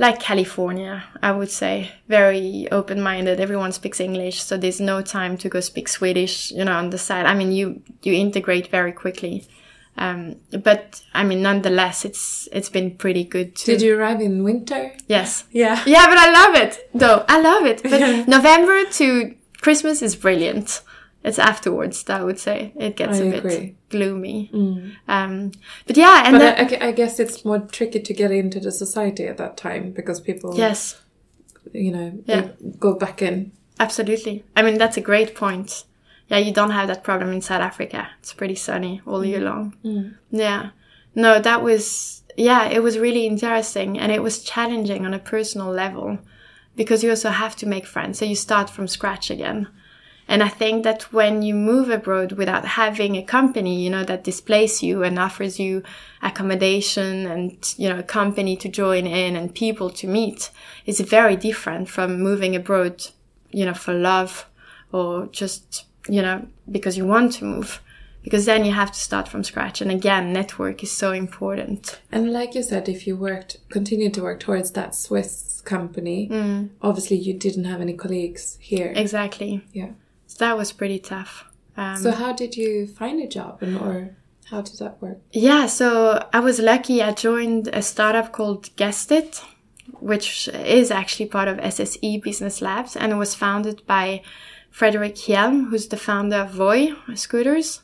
[0.00, 1.92] like California, I would say.
[2.08, 3.38] Very open minded.
[3.38, 6.96] Everyone speaks English, so there's no time to go speak Swedish, you know, on the
[6.96, 7.26] side.
[7.26, 9.46] I mean, you, you integrate very quickly.
[9.98, 13.72] Um, but I mean, nonetheless, it's, it's been pretty good too.
[13.72, 14.90] Did you arrive in winter?
[15.06, 15.44] Yes.
[15.50, 15.82] Yeah.
[15.84, 17.22] Yeah, but I love it though.
[17.28, 17.82] I love it.
[17.82, 18.26] But.
[18.26, 20.80] November to Christmas is brilliant.
[21.22, 23.56] It's afterwards that I would say it gets I a bit agree.
[23.58, 23.74] Mm.
[23.90, 24.50] gloomy.
[25.06, 25.52] Um,
[25.86, 26.38] but yeah, and But
[26.70, 29.92] then, I, I guess it's more tricky to get into the society at that time
[29.92, 31.00] because people, yes,
[31.72, 32.48] you know, Yeah.
[32.78, 33.52] go back in.
[33.78, 34.44] absolutely.
[34.56, 35.84] I mean, that's a great point.
[36.28, 38.08] Yeah, you don't have that problem in South Africa.
[38.20, 39.74] It's pretty sunny all year long.
[40.30, 40.70] Yeah.
[41.14, 45.70] No, that was, yeah, it was really interesting and it was challenging on a personal
[45.70, 46.18] level
[46.76, 48.18] because you also have to make friends.
[48.18, 49.66] So you start from scratch again.
[50.30, 54.22] And I think that when you move abroad without having a company, you know, that
[54.22, 55.82] displays you and offers you
[56.22, 60.50] accommodation and, you know, a company to join in and people to meet
[60.86, 63.04] is very different from moving abroad,
[63.50, 64.46] you know, for love
[64.92, 67.82] or just, you know, because you want to move.
[68.22, 69.80] Because then you have to start from scratch.
[69.80, 71.98] And again, network is so important.
[72.12, 76.68] And like you said, if you worked, continued to work towards that Swiss company, Mm.
[76.82, 78.92] obviously you didn't have any colleagues here.
[78.94, 79.64] Exactly.
[79.72, 79.92] Yeah.
[80.40, 81.32] That was pretty tough.
[81.76, 84.16] Um, So how did you find a job, and or
[84.50, 85.18] how did that work?
[85.32, 85.88] Yeah, so
[86.32, 87.02] I was lucky.
[87.02, 89.42] I joined a startup called Guest It.
[90.00, 90.48] which
[90.80, 94.22] is actually part of SSE Business Labs and it was founded by
[94.70, 97.82] Fredrik Hjelm, who's the founder of Voi scooters.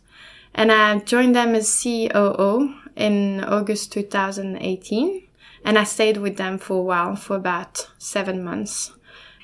[0.55, 5.23] And I joined them as COO in August 2018.
[5.65, 8.93] And I stayed with them for a while, for about seven months.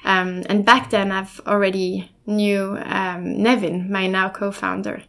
[0.05, 5.03] Um, and back then I've already knew um, Nevyn, my now co-founder.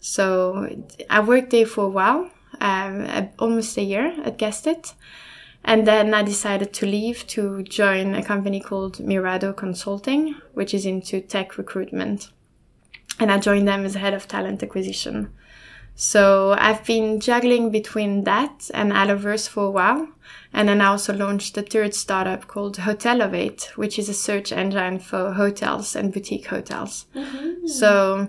[0.00, 0.68] So
[1.10, 4.94] I worked there for a while, um, almost a year at Guestit.
[5.64, 10.86] And then I decided to leave to join a company called Mirado Consulting, which is
[10.86, 12.30] into tech recruitment.
[13.18, 15.30] And I joined them as head of talent acquisition.
[16.00, 20.08] So I've been juggling between that and Alloverse for a while.
[20.52, 25.00] And then I also launched a third startup called Hotelovate, which is a search engine
[25.00, 27.06] for hotels and boutique hotels.
[27.16, 27.66] Mm-hmm.
[27.66, 28.28] So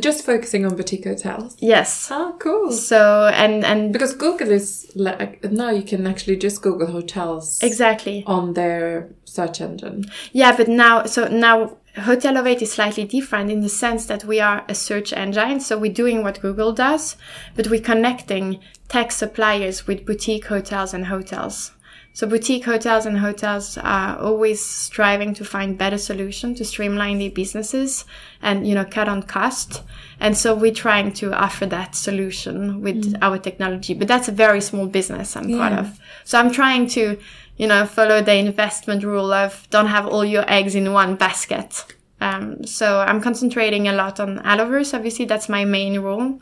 [0.00, 1.54] just focusing on boutique hotels.
[1.60, 2.08] Yes.
[2.10, 2.72] Oh, cool.
[2.72, 8.24] So and and because Google is like now you can actually just Google hotels exactly
[8.26, 10.06] on their search engine.
[10.32, 14.64] Yeah, but now so now Hotelovate is slightly different in the sense that we are
[14.66, 17.16] a search engine, so we're doing what Google does,
[17.54, 21.72] but we're connecting tech suppliers with boutique hotels and hotels.
[22.14, 27.30] So boutique hotels and hotels are always striving to find better solution to streamline their
[27.30, 28.04] businesses
[28.42, 29.82] and, you know, cut on cost.
[30.20, 33.18] And so we're trying to offer that solution with mm.
[33.22, 35.56] our technology, but that's a very small business I'm yeah.
[35.56, 35.98] part of.
[36.24, 37.18] So I'm trying to
[37.62, 41.84] you know, follow the investment rule of don't have all your eggs in one basket.
[42.20, 44.92] Um, so I'm concentrating a lot on Alloverse.
[44.92, 46.40] Obviously, that's my main role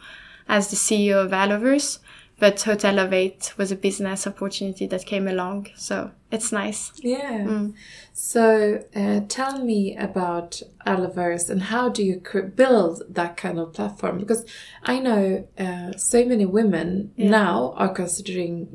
[0.48, 1.98] as the CEO of Alloverse.
[2.38, 6.90] But Hotelovate was a business opportunity that came along, so it's nice.
[7.02, 7.40] Yeah.
[7.40, 7.74] Mm.
[8.14, 12.22] So uh, tell me about Alloverse and how do you
[12.56, 14.16] build that kind of platform?
[14.16, 14.46] Because
[14.85, 17.28] I know uh, so many women yeah.
[17.28, 18.68] now are considering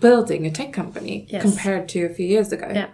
[0.00, 1.42] building a tech company yes.
[1.42, 2.70] compared to a few years ago.
[2.72, 2.88] Yeah.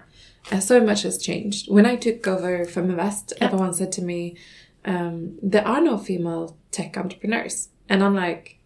[0.52, 1.70] Uh, so much has changed.
[1.70, 3.44] When I took over Feminvest, yeah.
[3.46, 4.36] everyone said to me,
[4.84, 7.68] um, there are no female tech entrepreneurs.
[7.88, 8.58] And I'm like,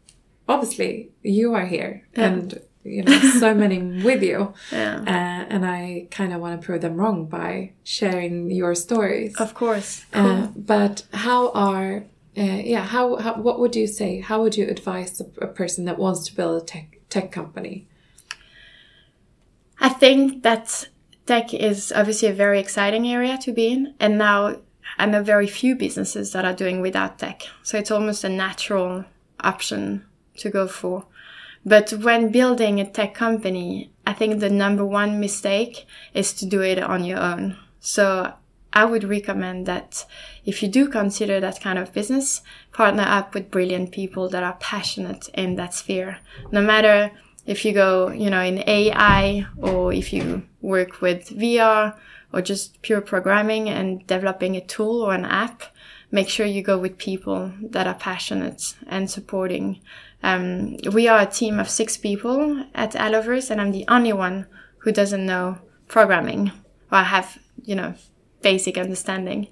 [0.48, 2.06] obviously, you are here.
[2.16, 2.26] Yeah.
[2.26, 4.54] And, you know, so many with you.
[4.72, 5.00] Yeah.
[5.00, 9.36] Uh, and I kind of want to prove them wrong by sharing your stories.
[9.36, 10.04] Of course.
[10.12, 10.30] Uh, cool.
[10.30, 12.04] Uh, but how are,
[12.36, 14.20] uh, yeah, how, how, what would you say?
[14.20, 17.86] How would you advise a, a person that wants to build a tech, tech company?
[19.80, 20.88] I think that
[21.26, 23.94] tech is obviously a very exciting area to be in.
[24.00, 24.56] And now
[24.98, 27.42] I know very few businesses that are doing without tech.
[27.62, 29.04] So it's almost a natural
[29.40, 30.04] option
[30.38, 31.06] to go for.
[31.64, 36.62] But when building a tech company, I think the number one mistake is to do
[36.62, 37.56] it on your own.
[37.78, 38.32] So
[38.72, 40.06] I would recommend that
[40.44, 44.56] if you do consider that kind of business, partner up with brilliant people that are
[44.60, 46.18] passionate in that sphere.
[46.50, 47.12] No matter
[47.48, 51.96] if you go, you know, in AI or if you work with VR
[52.30, 55.62] or just pure programming and developing a tool or an app,
[56.10, 59.80] make sure you go with people that are passionate and supporting.
[60.22, 64.46] Um, we are a team of six people at Alloverse and I'm the only one
[64.80, 65.56] who doesn't know
[65.88, 66.52] programming
[66.92, 67.94] or have, you know,
[68.42, 69.48] basic understanding.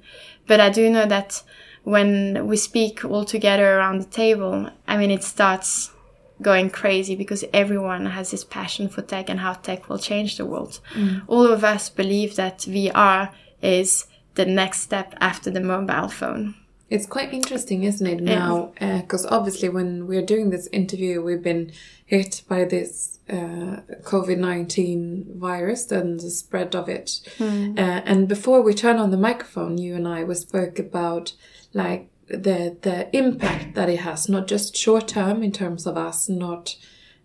[0.47, 1.43] But I do know that
[1.85, 5.93] when we speak all together around the table, I mean, it starts
[6.43, 10.45] going crazy because everyone has this passion for tech and how tech will change the
[10.45, 10.81] world.
[10.95, 11.23] Mm.
[11.27, 16.55] All of us believe that VR is the next step after the mobile phone.
[16.89, 18.73] It's quite interesting, isn't it, now?
[18.79, 21.73] Because uh, obviously, when we're doing this interview, we've been
[22.05, 27.21] hit by this uh, COVID 19 virus and the spread of it.
[27.39, 27.77] Mm.
[27.77, 31.33] Uh, and before we turn on the microphone, you and I, we spoke about
[31.73, 36.29] like the the impact that it has, not just short term in terms of us
[36.29, 36.77] not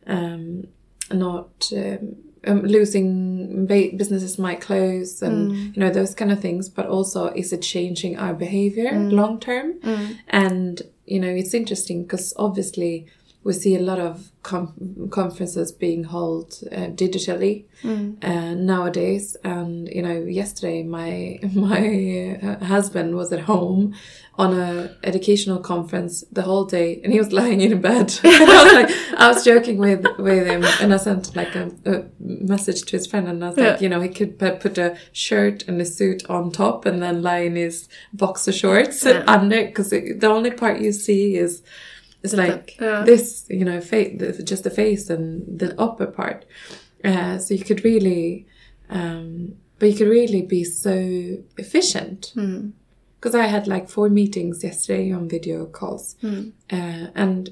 [0.08, 0.68] um,
[1.12, 5.76] not um, um, losing businesses might close and mm.
[5.76, 9.12] you know those kind of things, but also is it changing our behavior mm.
[9.12, 9.80] long term?
[9.82, 10.18] Mm.
[10.28, 13.08] And you know it's interesting because obviously
[13.44, 18.24] we see a lot of conferences being held uh, digitally mm.
[18.24, 23.94] uh, nowadays and you know yesterday my my uh, husband was at home
[24.36, 28.74] on a educational conference the whole day and he was lying in bed I, was
[28.74, 32.98] like, I was joking with with him and I sent like a, a message to
[32.98, 33.72] his friend and I was yeah.
[33.72, 37.22] like you know he could put a shirt and a suit on top and then
[37.22, 39.24] lie in his boxer shorts yeah.
[39.28, 41.62] under because the only part you see is
[42.24, 43.04] it's like yeah.
[43.04, 46.46] this, you know, face, just the face and the upper part.
[47.04, 48.46] Uh, so you could really,
[48.90, 52.32] um, but you could really be so efficient.
[52.36, 53.40] Because mm.
[53.40, 56.52] I had like four meetings yesterday on video calls, mm.
[56.72, 57.50] uh, and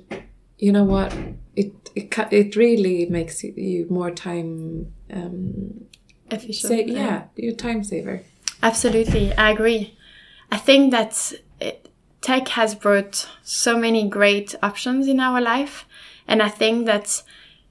[0.60, 1.16] you know what?
[1.56, 5.86] It it it really makes you more time um,
[6.30, 6.70] efficient.
[6.70, 8.22] Say, yeah, you're time saver.
[8.62, 9.98] Absolutely, I agree.
[10.52, 11.89] I think that it,
[12.22, 15.86] tech has brought so many great options in our life,
[16.28, 17.24] and I think that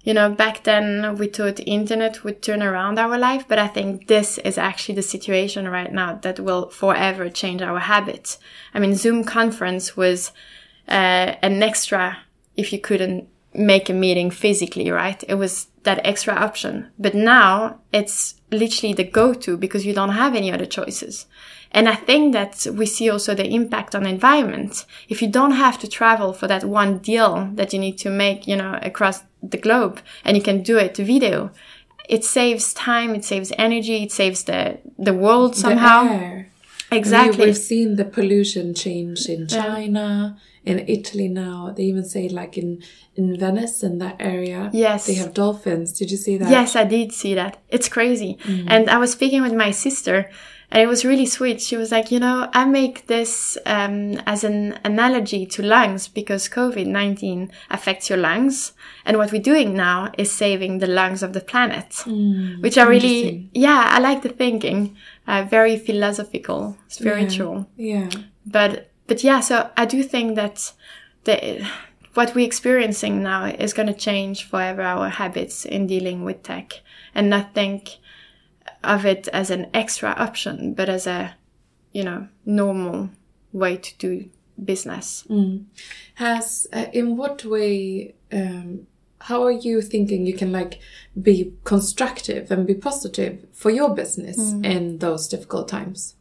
[0.02, 4.06] you know back then we thought internet would turn around our life, but I think
[4.06, 8.38] this is actually the situation right now that will forever change our habits.
[8.74, 10.32] I mean, Zoom conference was
[10.88, 12.18] uh, an extra
[12.56, 15.22] if you couldn't make a meeting physically, right?
[15.28, 16.90] It was that extra option.
[16.98, 21.26] But now it's literally the go-to because you don't have any other choices.
[21.72, 24.86] And I think that we see also the impact on the environment.
[25.08, 28.46] If you don't have to travel for that one deal that you need to make,
[28.46, 31.50] you know, across the globe and you can do it video,
[32.08, 36.04] it saves time, it saves energy, it saves the, the world somehow.
[36.04, 36.46] The.
[36.90, 37.44] Exactly.
[37.44, 40.72] We, have seen the pollution change in China, yeah.
[40.72, 41.72] in Italy now.
[41.76, 42.82] They even say like in
[43.14, 44.70] in Venice in that area.
[44.72, 45.06] Yes.
[45.06, 45.92] They have dolphins.
[45.92, 46.50] Did you see that?
[46.50, 47.58] Yes, I did see that.
[47.68, 48.38] It's crazy.
[48.44, 48.64] Mm.
[48.68, 50.30] And I was speaking with my sister
[50.70, 51.62] and it was really sweet.
[51.62, 56.48] She was like, you know, I make this um, as an analogy to lungs because
[56.48, 58.72] COVID 19 affects your lungs.
[59.06, 62.86] And what we're doing now is saving the lungs of the planet, mm, which are
[62.86, 64.96] really, yeah, I like the thinking.
[65.26, 67.66] Uh, very philosophical, spiritual.
[67.76, 68.08] Yeah.
[68.12, 68.22] yeah.
[68.44, 70.72] But, but yeah, so I do think that
[71.24, 71.66] the,
[72.12, 76.80] what we're experiencing now is going to change forever our habits in dealing with tech
[77.14, 77.98] and I think
[78.84, 81.34] of it as an extra option, but as a,
[81.92, 83.10] you know, normal
[83.52, 84.30] way to do
[84.62, 85.24] business.
[85.28, 85.64] Mm.
[86.14, 88.86] Has, uh, in what way, um,
[89.20, 90.80] how are you thinking you can like
[91.20, 94.64] be constructive and be positive for your business mm.
[94.64, 96.14] in those difficult times?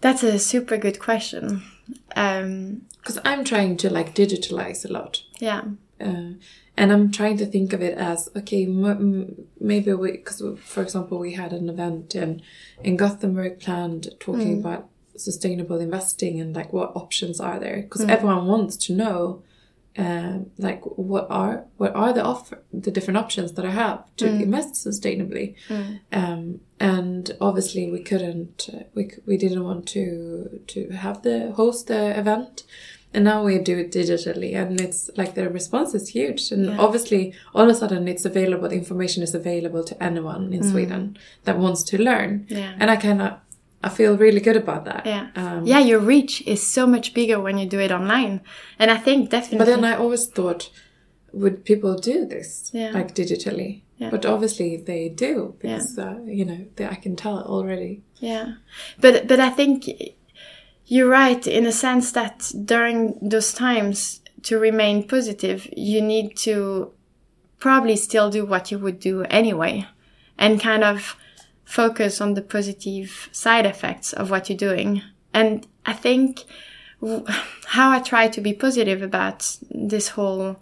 [0.00, 1.62] That's a super good question.
[2.08, 5.22] Because um, I'm trying to like digitalize a lot.
[5.38, 5.62] Yeah.
[6.00, 6.34] Uh,
[6.76, 11.32] and I'm trying to think of it as okay, maybe we, because for example, we
[11.32, 12.42] had an event in
[12.82, 14.60] in Gothenburg planned talking mm.
[14.60, 18.10] about sustainable investing and like what options are there because mm.
[18.10, 19.42] everyone wants to know
[19.98, 24.26] um, like what are what are the offer the different options that I have to
[24.26, 24.42] mm.
[24.42, 26.00] invest sustainably, mm.
[26.12, 31.86] um, and obviously we couldn't uh, we we didn't want to to have the host
[31.86, 32.64] the event,
[33.16, 36.78] and now we do it digitally and it's like the response is huge and yeah.
[36.78, 40.70] obviously all of a sudden it's available the information is available to anyone in mm.
[40.70, 42.74] sweden that wants to learn yeah.
[42.78, 43.32] and i kind of
[43.82, 47.40] i feel really good about that yeah um, yeah your reach is so much bigger
[47.40, 48.40] when you do it online
[48.78, 50.70] and i think definitely but then i always thought
[51.32, 52.90] would people do this yeah.
[52.90, 54.10] like digitally yeah.
[54.10, 58.54] but obviously they do because uh, you know they, i can tell already yeah
[59.00, 59.88] but but i think
[60.86, 66.92] you're right in a sense that during those times to remain positive, you need to
[67.58, 69.86] probably still do what you would do anyway
[70.38, 71.16] and kind of
[71.64, 75.02] focus on the positive side effects of what you're doing.
[75.34, 76.44] And I think
[77.66, 80.56] how I try to be positive about this whole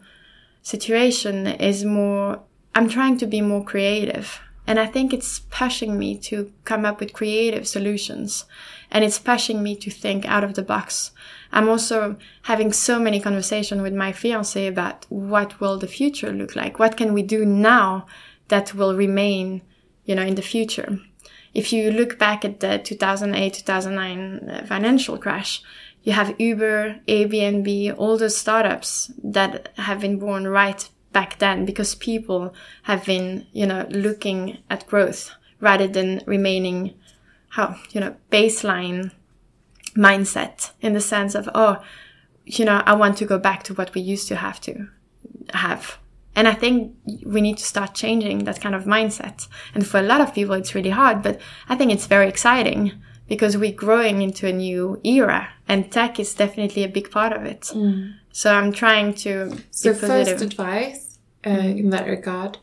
[0.63, 2.41] situation is more,
[2.75, 4.41] I'm trying to be more creative.
[4.67, 8.47] And I think it's pushing me to come up with creative solutions
[8.91, 11.11] and it's pushing me to think out of the box.
[11.53, 16.57] I'm also having so many conversations with my fiance about what will the future look
[16.57, 16.79] like?
[16.79, 18.07] What can we do now
[18.49, 19.63] that will remain,
[20.05, 20.99] you know, in the future?
[21.53, 25.63] If you look back at the 2008, 2009 uh, financial crash,
[26.03, 31.95] you have Uber, Airbnb, all those startups that have been born right back then because
[31.95, 36.95] people have been, you know, looking at growth rather than remaining
[37.55, 39.11] how you know baseline
[39.97, 41.83] mindset in the sense of oh
[42.45, 44.89] you know i want to go back to what we used to have to
[45.53, 45.99] have.
[46.37, 49.47] And i think we need to start changing that kind of mindset.
[49.75, 52.93] And for a lot of people it's really hard but i think it's very exciting
[53.29, 57.45] because we're growing into a new era and tech is definitely a big part of
[57.45, 57.63] it.
[57.63, 58.15] Mm.
[58.33, 59.33] so i'm trying to
[59.71, 61.04] so first advice
[61.45, 61.79] uh, mm.
[61.79, 62.59] in that regard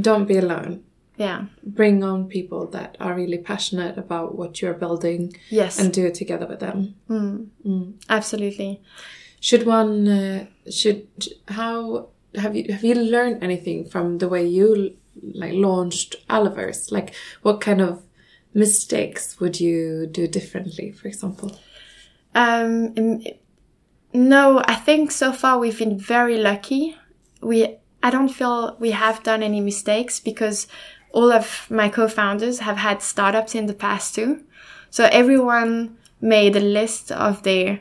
[0.00, 0.84] don't be alone.
[1.16, 1.46] Yeah.
[1.64, 5.78] Bring on people that are really passionate about what you're building yes.
[5.78, 6.94] and do it together with them.
[7.10, 7.48] Mm.
[7.66, 7.94] Mm.
[8.08, 8.80] absolutely.
[9.40, 11.06] Should one uh, should
[11.48, 17.14] how have you have you learned anything from the way you like launched Alloverse like
[17.42, 18.02] what kind of
[18.54, 21.56] mistakes would you do differently for example?
[22.34, 23.22] Um
[24.12, 26.96] no i think so far we've been very lucky.
[27.40, 30.66] We I don't feel we have done any mistakes because
[31.12, 34.44] all of my co-founders have had startups in the past too.
[34.90, 37.80] So everyone made a list of their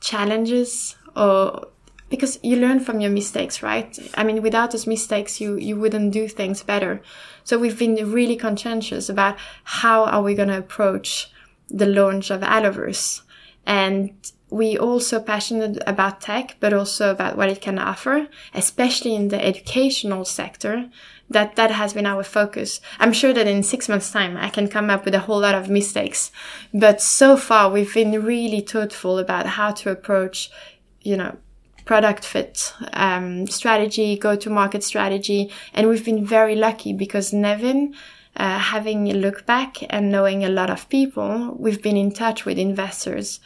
[0.00, 1.68] challenges or
[2.10, 3.98] because you learn from your mistakes, right?
[4.14, 7.02] I mean, without those mistakes, you, you wouldn't do things better.
[7.42, 11.30] So we've been really conscientious about how are we going to approach
[11.68, 13.22] the launch of Alloverse.
[13.66, 14.12] And
[14.54, 19.44] we also passionate about tech, but also about what it can offer, especially in the
[19.44, 20.88] educational sector.
[21.28, 22.80] That that has been our focus.
[23.00, 25.56] I'm sure that in six months' time I can come up with a whole lot
[25.56, 26.30] of mistakes,
[26.72, 30.50] but so far we've been really thoughtful about how to approach,
[31.00, 31.36] you know,
[31.84, 37.94] product fit um, strategy, go to market strategy, and we've been very lucky because Nevyn.
[38.36, 42.44] Uh, having a look back and knowing a lot of people, we've been in touch
[42.44, 43.38] with investors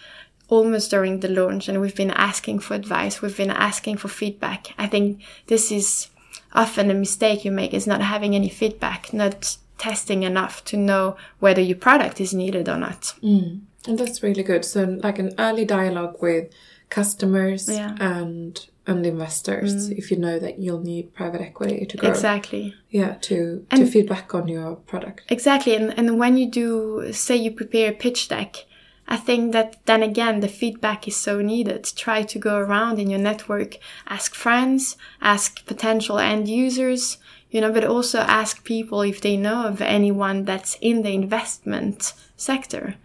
[0.49, 4.69] almost during the launch and we've been asking for advice we've been asking for feedback
[4.79, 6.09] i think this is
[6.55, 11.17] often a mistake you make is not having any feedback not testing enough to know
[11.39, 13.61] whether your product is needed or not mm.
[13.87, 16.53] and that's really good so like an early dialogue with
[16.91, 17.95] customers yeah.
[18.01, 19.99] and and investors mm.
[19.99, 23.87] if you know that you'll need private equity to grow exactly yeah to and to
[23.87, 28.29] feedback on your product exactly and and when you do say you prepare a pitch
[28.29, 28.65] deck
[29.11, 31.91] I think that then again, the feedback is so needed.
[31.97, 37.17] Try to go around in your network, ask friends, ask potential end users,
[37.51, 42.13] you know, but also ask people if they know of anyone that's in the investment
[42.37, 42.97] sector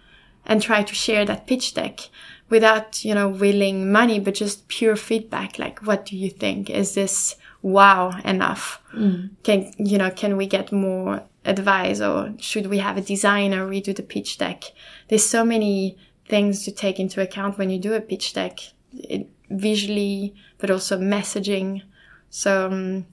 [0.46, 2.10] and try to share that pitch deck
[2.50, 5.58] without, you know, willing money, but just pure feedback.
[5.58, 6.70] Like, what do you think?
[6.70, 8.82] Is this wow enough?
[8.94, 9.30] Mm.
[9.44, 13.96] Can, you know, can we get more advice or should we have a designer redo
[13.96, 14.64] the pitch deck?
[15.08, 18.60] There's so many things to take into account when you do a pitch deck,
[18.94, 21.84] it, visually, but also messaging.
[22.30, 23.06] So um,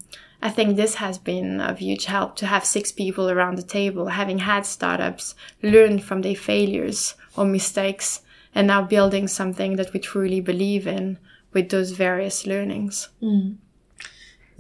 [0.43, 4.07] I think this has been of huge help to have six people around the table,
[4.07, 8.23] having had startups, learn from their failures or mistakes,
[8.55, 11.19] and now building something that we truly believe in
[11.53, 13.09] with those various learnings.
[13.23, 13.57] Mm.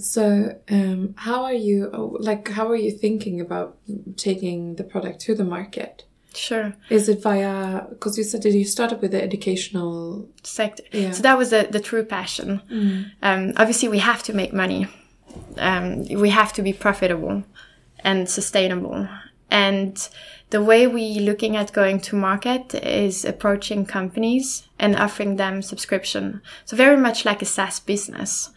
[0.01, 2.49] So, um, how are you like?
[2.49, 3.79] How are you thinking about
[4.17, 6.05] taking the product to the market?
[6.35, 6.75] Sure.
[6.91, 10.85] Is it via because you said that you started with the educational sector?
[10.93, 11.11] Yeah.
[11.11, 12.63] So that was the, the true passion.
[12.71, 13.11] Mm.
[13.23, 14.87] Um, obviously, we have to make money.
[15.57, 17.45] Um, we have to be profitable
[18.01, 19.09] and sustainable.
[19.51, 20.09] And
[20.51, 26.41] the way we're looking at going to market is approaching companies and offering them subscription.
[26.65, 28.51] So very much like a SaaS business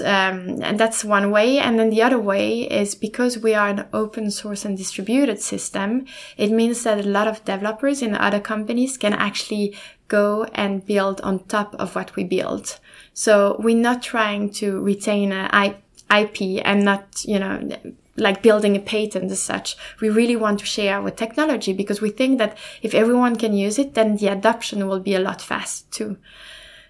[0.00, 1.58] um, and that's one way.
[1.58, 6.06] And then the other way is because we are an open source and distributed system,
[6.36, 9.76] it means that a lot of developers in other companies can actually
[10.08, 12.78] go and build on top of what we build.
[13.12, 15.74] So we're not trying to retain an
[16.10, 17.68] IP and not, you know,
[18.16, 19.76] like building a patent as such.
[20.00, 23.78] We really want to share our technology because we think that if everyone can use
[23.78, 26.16] it, then the adoption will be a lot fast too.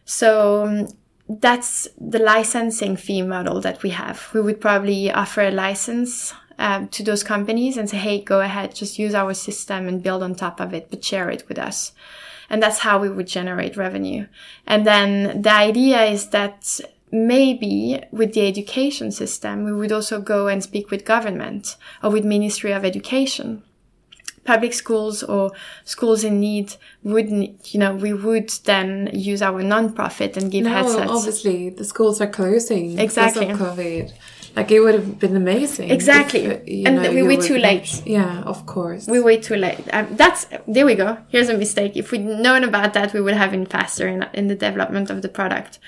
[0.04, 0.88] So um,
[1.28, 4.28] that's the licensing fee model that we have.
[4.32, 8.74] We would probably offer a license um, to those companies and say, hey, go ahead,
[8.74, 11.92] just use our system and build on top of it, but share it with us.
[12.50, 14.26] And that's how we would generate revenue.
[14.66, 16.80] And then the idea is that
[17.12, 22.24] maybe with the education system, we would also go and speak with government or with
[22.24, 23.62] Ministry of Education
[24.48, 25.52] public schools or
[25.84, 26.68] schools in need
[27.02, 27.28] would
[27.72, 31.10] you know we would then use our non-profit and give no, headsets.
[31.16, 34.06] obviously the schools are closing exactly because of covid.
[34.56, 36.40] Like it would have been amazing exactly.
[36.46, 37.90] if, and know, we were too late.
[38.18, 39.06] Yeah of course.
[39.06, 39.84] We were too late.
[39.96, 40.40] Um, that's
[40.74, 41.10] there we go.
[41.32, 41.92] Here's a mistake.
[42.02, 45.18] If we'd known about that we would have been faster in, in the development of
[45.24, 45.78] the product.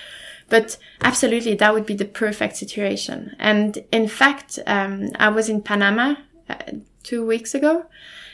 [0.55, 0.69] But
[1.11, 3.19] absolutely that would be the perfect situation.
[3.39, 4.93] And in fact um,
[5.27, 6.09] i was in panama
[6.51, 6.73] uh,
[7.09, 7.75] two weeks ago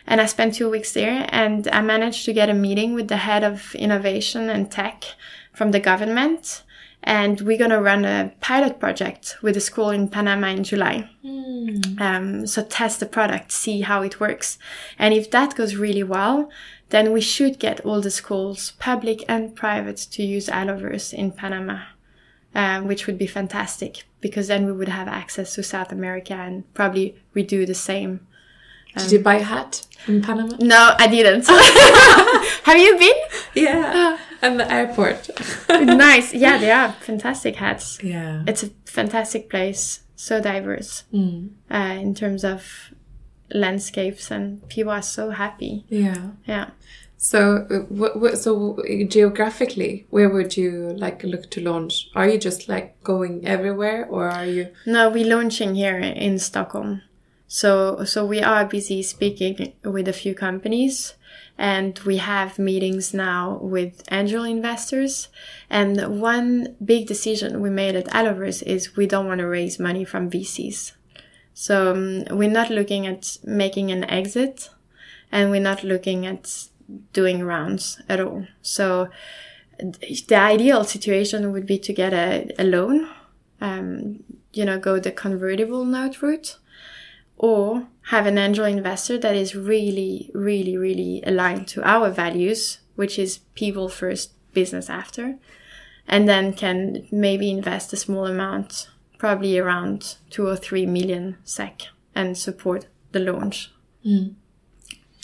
[0.07, 3.17] and I spent two weeks there and I managed to get a meeting with the
[3.17, 5.05] head of innovation and tech
[5.53, 6.63] from the government.
[7.03, 11.09] And we're going to run a pilot project with a school in Panama in July.
[11.25, 12.01] Mm.
[12.01, 14.59] Um, so test the product, see how it works.
[14.99, 16.51] And if that goes really well,
[16.89, 21.83] then we should get all the schools, public and private, to use Alloverse in Panama.
[22.55, 26.73] Um, which would be fantastic because then we would have access to South America and
[26.73, 28.27] probably redo the same
[28.97, 30.57] did you buy a hat in Panama?
[30.61, 31.47] No, I didn't.
[32.65, 33.15] Have you been?
[33.55, 35.31] Yeah, and the airport.
[35.71, 36.35] nice.
[36.35, 38.03] Yeah, they are fantastic hats.
[38.03, 40.01] Yeah, it's a fantastic place.
[40.19, 41.51] So diverse mm.
[41.71, 42.91] uh, in terms of
[43.53, 45.85] landscapes, and people are so happy.
[45.89, 46.71] Yeah, yeah.
[47.19, 52.09] So, uh, so geographically, where would you like look to launch?
[52.15, 54.69] Are you just like going everywhere, or are you?
[54.87, 57.03] No, we're launching here in Stockholm.
[57.57, 61.15] So, so we are busy speaking with a few companies
[61.57, 65.29] and we have meetings now with angel investors.
[65.71, 70.05] And one big decision we made at Alloverse is we don't want to raise money
[70.05, 70.93] from VCs.
[71.55, 74.69] So um, we're not looking at making an exit
[75.33, 76.69] and we're not looking at
[77.15, 78.47] doing rounds at all.
[78.61, 79.09] So
[79.79, 83.09] the ideal situation would be to get a, a loan,
[83.63, 86.59] um, you know, go the convertible note route
[87.37, 93.18] or have an angel investor that is really, really, really aligned to our values, which
[93.18, 95.37] is people first, business after,
[96.09, 101.89] and then can maybe invest a small amount, probably around two or three million SEK,
[102.14, 103.72] and support the launch.
[104.05, 104.34] Mm.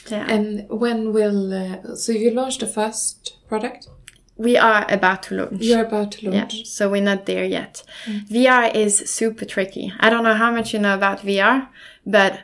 [0.08, 0.26] Yeah.
[0.28, 3.88] And when will uh, so you launched the first product?
[4.36, 5.62] We are about to launch.
[5.62, 6.54] You're about to launch.
[6.54, 7.84] Yeah, so we're not there yet.
[8.06, 8.28] Mm.
[8.28, 9.92] VR is super tricky.
[10.00, 11.68] I don't know how much you know about VR,
[12.06, 12.40] but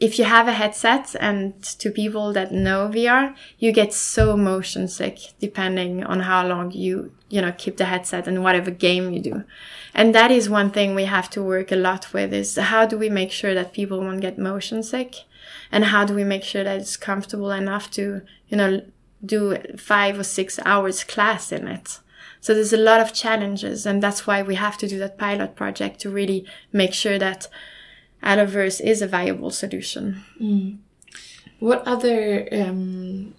[0.00, 4.86] if you have a headset and to people that know VR, you get so motion
[4.86, 9.20] sick depending on how long you, you know, keep the headset and whatever game you
[9.20, 9.44] do.
[9.94, 12.96] And that is one thing we have to work a lot with is how do
[12.96, 15.16] we make sure that people won't get motion sick?
[15.72, 18.82] And how do we make sure that it's comfortable enough to, you know,
[19.24, 21.98] do five or six hours class in it.
[22.40, 25.56] So there's a lot of challenges and that's why we have to do that pilot
[25.56, 27.48] project to really make sure that
[28.22, 30.24] Alloverse is a viable solution.
[30.40, 30.78] Mm.
[31.60, 33.34] What other um,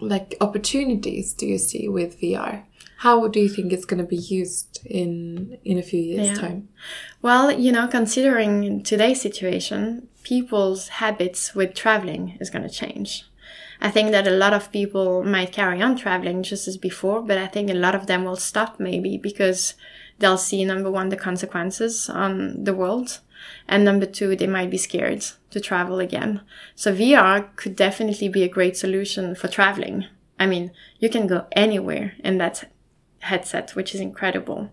[0.00, 2.64] like opportunities do you see with VR?
[2.98, 6.34] How do you think it's going to be used in in a few years' yeah.
[6.34, 6.68] time?
[7.22, 13.24] Well, you know, considering today's situation, people's habits with traveling is going to change.
[13.80, 17.36] I think that a lot of people might carry on traveling just as before, but
[17.36, 19.74] I think a lot of them will stop maybe because
[20.18, 23.20] they'll see number one, the consequences on the world.
[23.68, 26.40] And number two, they might be scared to travel again.
[26.74, 30.06] So VR could definitely be a great solution for traveling.
[30.38, 32.70] I mean, you can go anywhere in that
[33.20, 34.70] headset, which is incredible.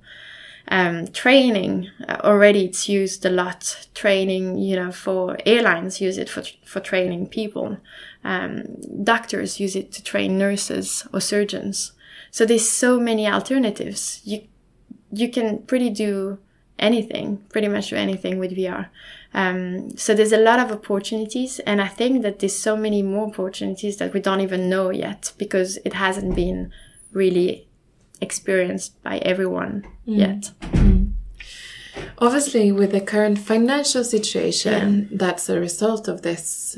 [0.68, 3.88] Um, training uh, already it's used a lot.
[3.94, 7.78] Training, you know, for airlines use it for for training people.
[8.24, 11.94] Um, doctors use it to train nurses or surgeons.
[12.30, 14.22] So there's so many alternatives.
[14.24, 14.48] You
[15.12, 16.40] you can pretty do
[16.82, 18.90] anything, pretty much anything with VR.
[19.34, 23.28] Um, so there's a lot of opportunities, and I think that there's so many more
[23.28, 26.72] opportunities that we don't even know yet because it hasn't been
[27.14, 27.68] really
[28.20, 30.18] experienced by everyone mm.
[30.18, 30.52] yet.
[30.62, 31.14] Mm.
[32.18, 35.18] Obviously, with the current financial situation, yeah.
[35.18, 36.78] that's a result of this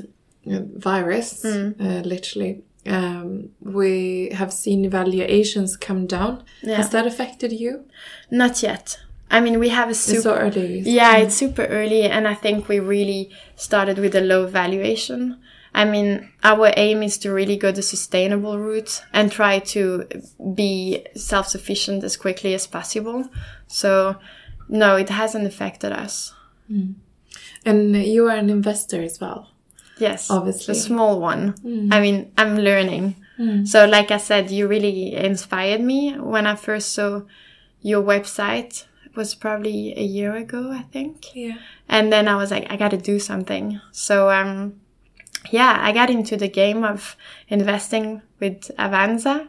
[0.52, 1.80] uh, virus, mm.
[1.80, 2.64] uh, literally.
[2.86, 6.44] Um, we have seen valuations come down.
[6.62, 6.76] Yeah.
[6.76, 7.86] Has that affected you?
[8.30, 9.00] Not yet.
[9.30, 10.80] I mean, we have a super so early.
[10.82, 15.40] Yeah, it's super early, and I think we really started with a low valuation.
[15.74, 20.08] I mean, our aim is to really go the sustainable route and try to
[20.54, 23.28] be self-sufficient as quickly as possible.
[23.68, 24.18] So,
[24.70, 26.34] no, it hasn't affected us.
[26.72, 26.96] Mm.
[27.66, 29.50] And you are an investor as well.
[29.98, 31.54] Yes, obviously, a small one.
[31.54, 31.92] Mm.
[31.92, 33.16] I mean, I'm learning.
[33.40, 33.68] Mm.
[33.68, 37.22] So, like I said, you really inspired me when I first saw
[37.82, 41.36] your website was probably a year ago, I think.
[41.36, 41.58] Yeah.
[41.88, 43.80] And then I was like, I got to do something.
[43.92, 44.80] So, um,
[45.52, 47.16] yeah, I got into the game of
[47.48, 49.48] investing with Avanza.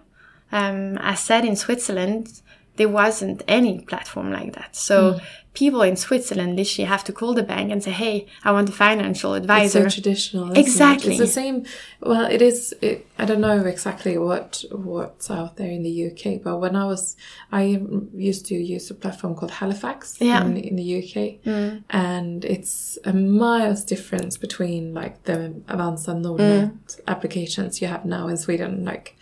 [0.52, 2.42] Um, I said in Switzerland,
[2.76, 4.76] there wasn't any platform like that.
[4.76, 5.20] So mm
[5.54, 8.72] people in Switzerland literally have to call the bank and say, "Hey, I want a
[8.72, 10.52] financial advisor." It's so traditional.
[10.52, 11.14] exactly.
[11.14, 11.20] It?
[11.20, 11.64] It's the same.
[12.00, 12.74] Well, it is.
[12.82, 16.84] It, I don't know exactly what what's out there in the UK, but when I
[16.84, 17.16] was,
[17.52, 17.80] I
[18.12, 20.44] used to use a platform called Halifax yeah.
[20.44, 21.82] in, in the UK, mm.
[21.88, 27.00] and it's a miles difference between like the Avanza Nordnet mm.
[27.06, 29.16] applications you have now in Sweden, like.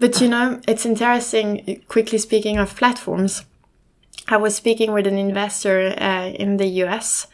[0.00, 1.82] But you know, it's interesting.
[1.88, 3.44] Quickly speaking of platforms
[4.30, 7.26] I was speaking with an investor uh, in the US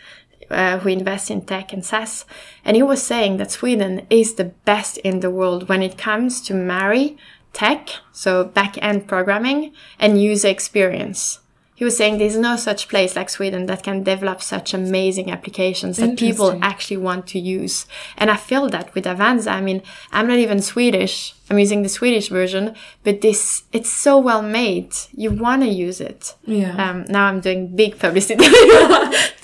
[0.49, 2.25] uh, who invests in tech and SaaS,
[2.65, 6.41] and he was saying that Sweden is the best in the world when it comes
[6.43, 7.17] to marry
[7.53, 11.41] tech, so back end programming, and user experience
[11.85, 15.99] he was saying there's no such place like Sweden that can develop such amazing applications
[15.99, 17.85] that people actually want to use.
[18.17, 19.53] And I feel that with Avanza.
[19.53, 21.35] I mean, I'm not even Swedish.
[21.51, 24.95] I'm using the Swedish version, but this, it's so well made.
[25.13, 26.35] You want to use it.
[26.47, 26.75] Yeah.
[26.83, 28.47] Um, now I'm doing big publicity.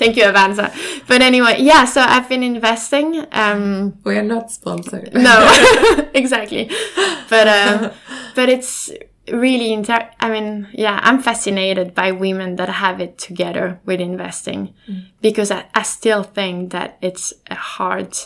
[0.01, 0.72] Thank you, Avanza.
[1.07, 3.26] But anyway, yeah, so I've been investing.
[3.32, 5.12] Um, We're not sponsored.
[5.12, 6.70] no, exactly.
[7.28, 7.91] But, um,
[8.34, 8.91] but it's,
[9.32, 14.74] really inter- i mean yeah i'm fascinated by women that have it together with investing
[14.88, 15.04] mm.
[15.20, 18.16] because I, I still think that it's a hard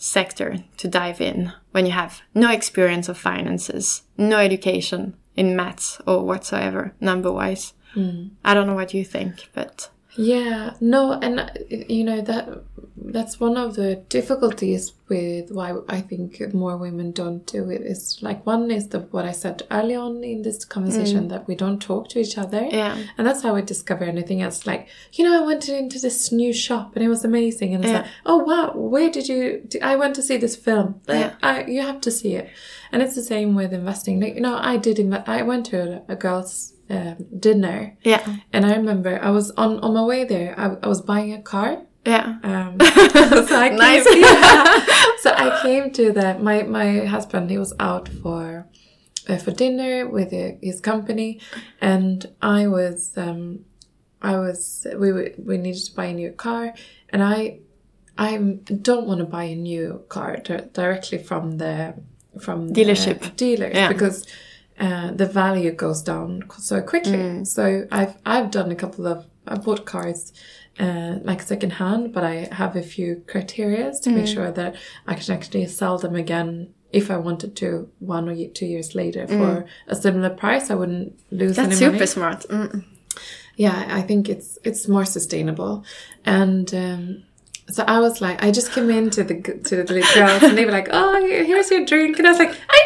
[0.00, 6.00] sector to dive in when you have no experience of finances, no education in maths
[6.06, 7.74] or whatsoever, number wise.
[8.44, 12.62] I don't know what you think, but Yeah, no, and uh, you know that
[13.02, 17.82] that's one of the difficulties with why I think more women don't do it.
[17.82, 21.54] Is like one is the what I said early on in this conversation that we
[21.54, 22.62] don't talk to each other.
[22.70, 22.98] Yeah.
[23.16, 24.66] and that's how we discover anything else.
[24.66, 27.92] Like you know, I went into this new shop and it was amazing, and it's
[27.92, 28.00] Yeah.
[28.00, 29.66] like, oh wow, where did you?
[29.82, 31.00] I went to see this film.
[31.06, 31.34] Like, Yeah.
[31.42, 32.50] I, you have to see it,
[32.92, 34.20] and it's the same with investing.
[34.20, 34.96] Like you know, I did.
[34.98, 37.96] Inve- I went to a, a girls' um, dinner.
[38.02, 38.22] yeah,
[38.52, 40.54] And I remember I was on on my way there.
[40.58, 41.70] I, I was buying a car.
[42.06, 42.26] yeah.
[42.42, 42.78] Um,
[43.48, 44.06] so I came, Nice.
[44.10, 44.86] yeah.
[45.22, 46.42] So I came to that.
[46.42, 47.50] my my husband.
[47.50, 48.66] He was out for
[49.28, 51.40] uh, for dinner with uh, his company,
[51.80, 53.64] and I was um,
[54.22, 55.08] I was we
[55.48, 56.72] we needed to buy a new car,
[57.12, 57.60] and I
[58.18, 58.30] I
[58.82, 61.94] don't want to buy a new car di- directly from the
[62.40, 63.36] from the Dealership.
[63.36, 63.88] dealers Yeah.
[63.92, 64.26] because
[64.80, 67.12] uh, the value goes down so quickly.
[67.18, 67.46] Mm.
[67.46, 70.32] So I've I've done a couple of I bought cars
[70.78, 74.14] uh, like second hand, but I have a few criteria to Mm.
[74.16, 74.74] make sure that
[75.06, 79.26] I can actually sell them again if I wanted to one or two years later
[79.26, 80.70] for a similar price.
[80.70, 81.66] I wouldn't lose Mm.
[81.66, 82.06] That's super money.
[82.06, 82.40] smart.
[82.48, 82.84] Mm.
[83.56, 85.84] Yeah, I think it's it's more sustainable,
[86.24, 87.22] and um,
[87.68, 89.34] so I was like, I just came into the
[89.68, 92.54] to the girls, and they were like, "Oh, here's your drink," and I was like,
[92.70, 92.80] I,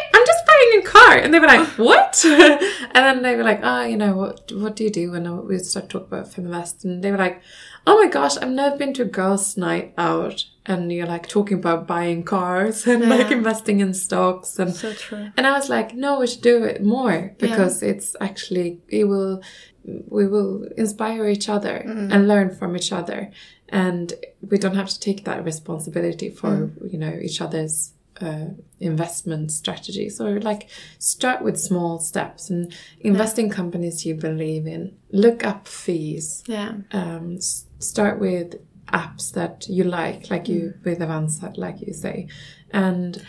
[0.73, 3.61] "I'm just buying a car," and they were like, "What?" and then they were like,
[3.63, 7.03] "Oh, you know, what what do you do?" And we started talking about Feminvest, and
[7.03, 7.41] they were like,
[7.87, 11.59] "Oh my gosh, I've never been to a girls' night out." And you're like talking
[11.59, 15.29] about buying cars and like investing in stocks and So true.
[15.37, 19.43] and I was like, no, we should do it more because it's actually it will
[19.85, 22.11] we will inspire each other mm-hmm.
[22.11, 23.31] and learn from each other,
[23.69, 26.91] and we don't have to take that responsibility for mm.
[26.91, 28.45] you know each other's uh,
[28.79, 34.95] investment strategies or like start with small steps and invest in companies you believe in.
[35.11, 36.73] Look up fees Yeah.
[36.91, 37.39] um,
[37.79, 38.55] start with
[38.93, 42.27] apps that you like, like you with Avanza, like you say,
[42.71, 43.21] and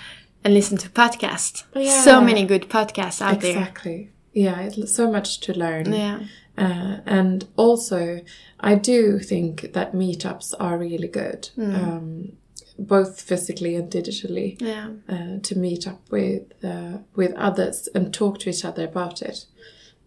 [0.45, 1.64] And listen to podcasts.
[1.74, 2.03] Yeah.
[2.03, 3.51] So many good podcasts out there.
[3.59, 5.93] exactly, yeah, it's so much to learn.
[5.93, 6.20] Yeah.
[6.59, 8.20] Uh, and also,
[8.61, 12.32] I do think that meetups are really good, um,
[12.79, 14.91] both physically and digitally, Yeah.
[15.09, 19.47] uh, to meet up with uh, with others and talk to each other about it,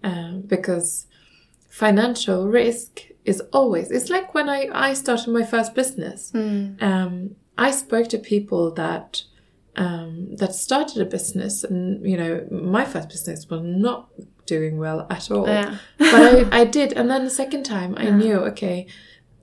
[0.04, 1.08] um, because
[1.70, 3.92] financial risk is always.
[3.92, 6.32] It's like when I I started my first business.
[6.34, 9.24] Um, I spoke to people that
[9.76, 14.10] um, that started a business, and you know, my first business was not
[14.46, 15.48] doing well at all.
[15.48, 15.78] Yeah.
[15.98, 16.14] but
[16.54, 18.88] I, I did, and then the second time, I knew, okay,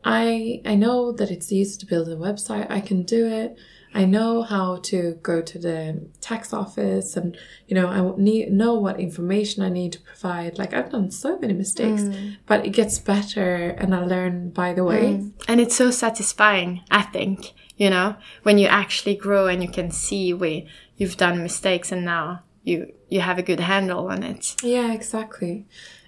[0.07, 2.71] I I know that it's easy to build a website.
[2.71, 3.59] I can do it.
[3.93, 7.37] I know how to go to the tax office, and
[7.67, 10.59] you know, I need know what information I need to provide.
[10.59, 12.03] Like I've done so many mistakes,
[12.47, 15.25] but it gets better, and I learn by the way.
[15.49, 19.91] And it's so satisfying, I think, you know, when you actually grow and you can
[19.91, 20.63] see where
[20.97, 24.57] you've done mistakes and now you you have a good handle on it.
[24.63, 25.67] Yeah, exactly.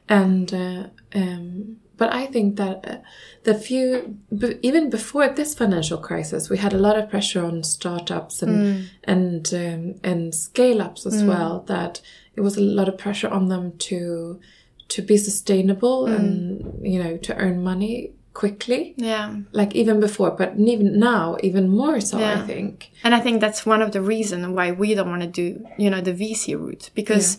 [0.09, 2.96] And uh, um, but I think that uh,
[3.42, 7.62] the few b- even before this financial crisis, we had a lot of pressure on
[7.62, 11.64] startups and and um, and scale ups as well.
[11.66, 12.01] That
[12.36, 14.40] it was a lot of pressure on them to
[14.88, 18.94] to be sustainable and you know to earn money quickly.
[18.96, 19.34] Yeah.
[19.51, 22.18] Like even before, but even now, even more so.
[22.18, 22.90] I think.
[23.03, 25.90] And I think that's one of the reasons why we don't want to do, you
[25.90, 27.36] know, the VC route because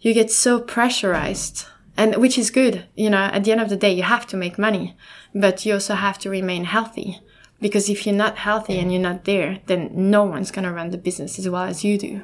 [0.00, 1.66] you get so pressurized
[1.96, 4.36] and which is good, you know, at the end of the day you have to
[4.36, 4.96] make money,
[5.34, 7.20] but you also have to remain healthy
[7.60, 10.90] because if you're not healthy and you're not there, then no one's going to run
[10.90, 12.22] the business as well as you do.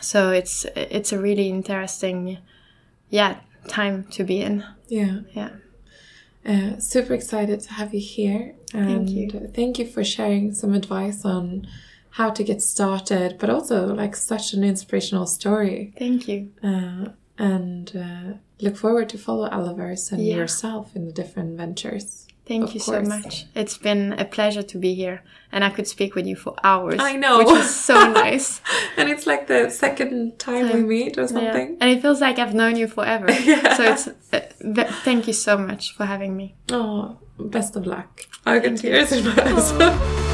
[0.00, 2.38] So it's it's a really interesting
[3.10, 3.36] yeah,
[3.68, 4.64] time to be in.
[4.88, 5.20] Yeah.
[5.32, 5.50] Yeah.
[6.44, 8.54] Uh, super excited to have you here.
[8.72, 9.30] And you.
[9.54, 11.66] Thank you for sharing some advice on
[12.10, 15.94] how to get started, but also like such an inspirational story.
[15.96, 16.50] Thank you.
[16.62, 20.36] Uh, and uh, look forward to follow Alloverse and Yeah.
[20.36, 22.26] yourself in the different ventures.
[22.46, 23.46] Thank you so much.
[23.54, 26.96] It's been a pleasure to be here, and I could speak with you for hours.
[27.00, 27.38] I know.
[27.38, 28.60] which is so nice.
[28.98, 31.26] And it's like the second time we meet or Yeah.
[31.28, 31.78] something.
[31.80, 33.30] And it feels like I've known you forever.
[33.44, 33.74] Yeah.
[33.76, 34.40] So it's uh,
[34.74, 36.54] th- thank you so much for having me.
[36.70, 38.26] Oh, best of luck.
[38.44, 40.33] I got tears in my eyes.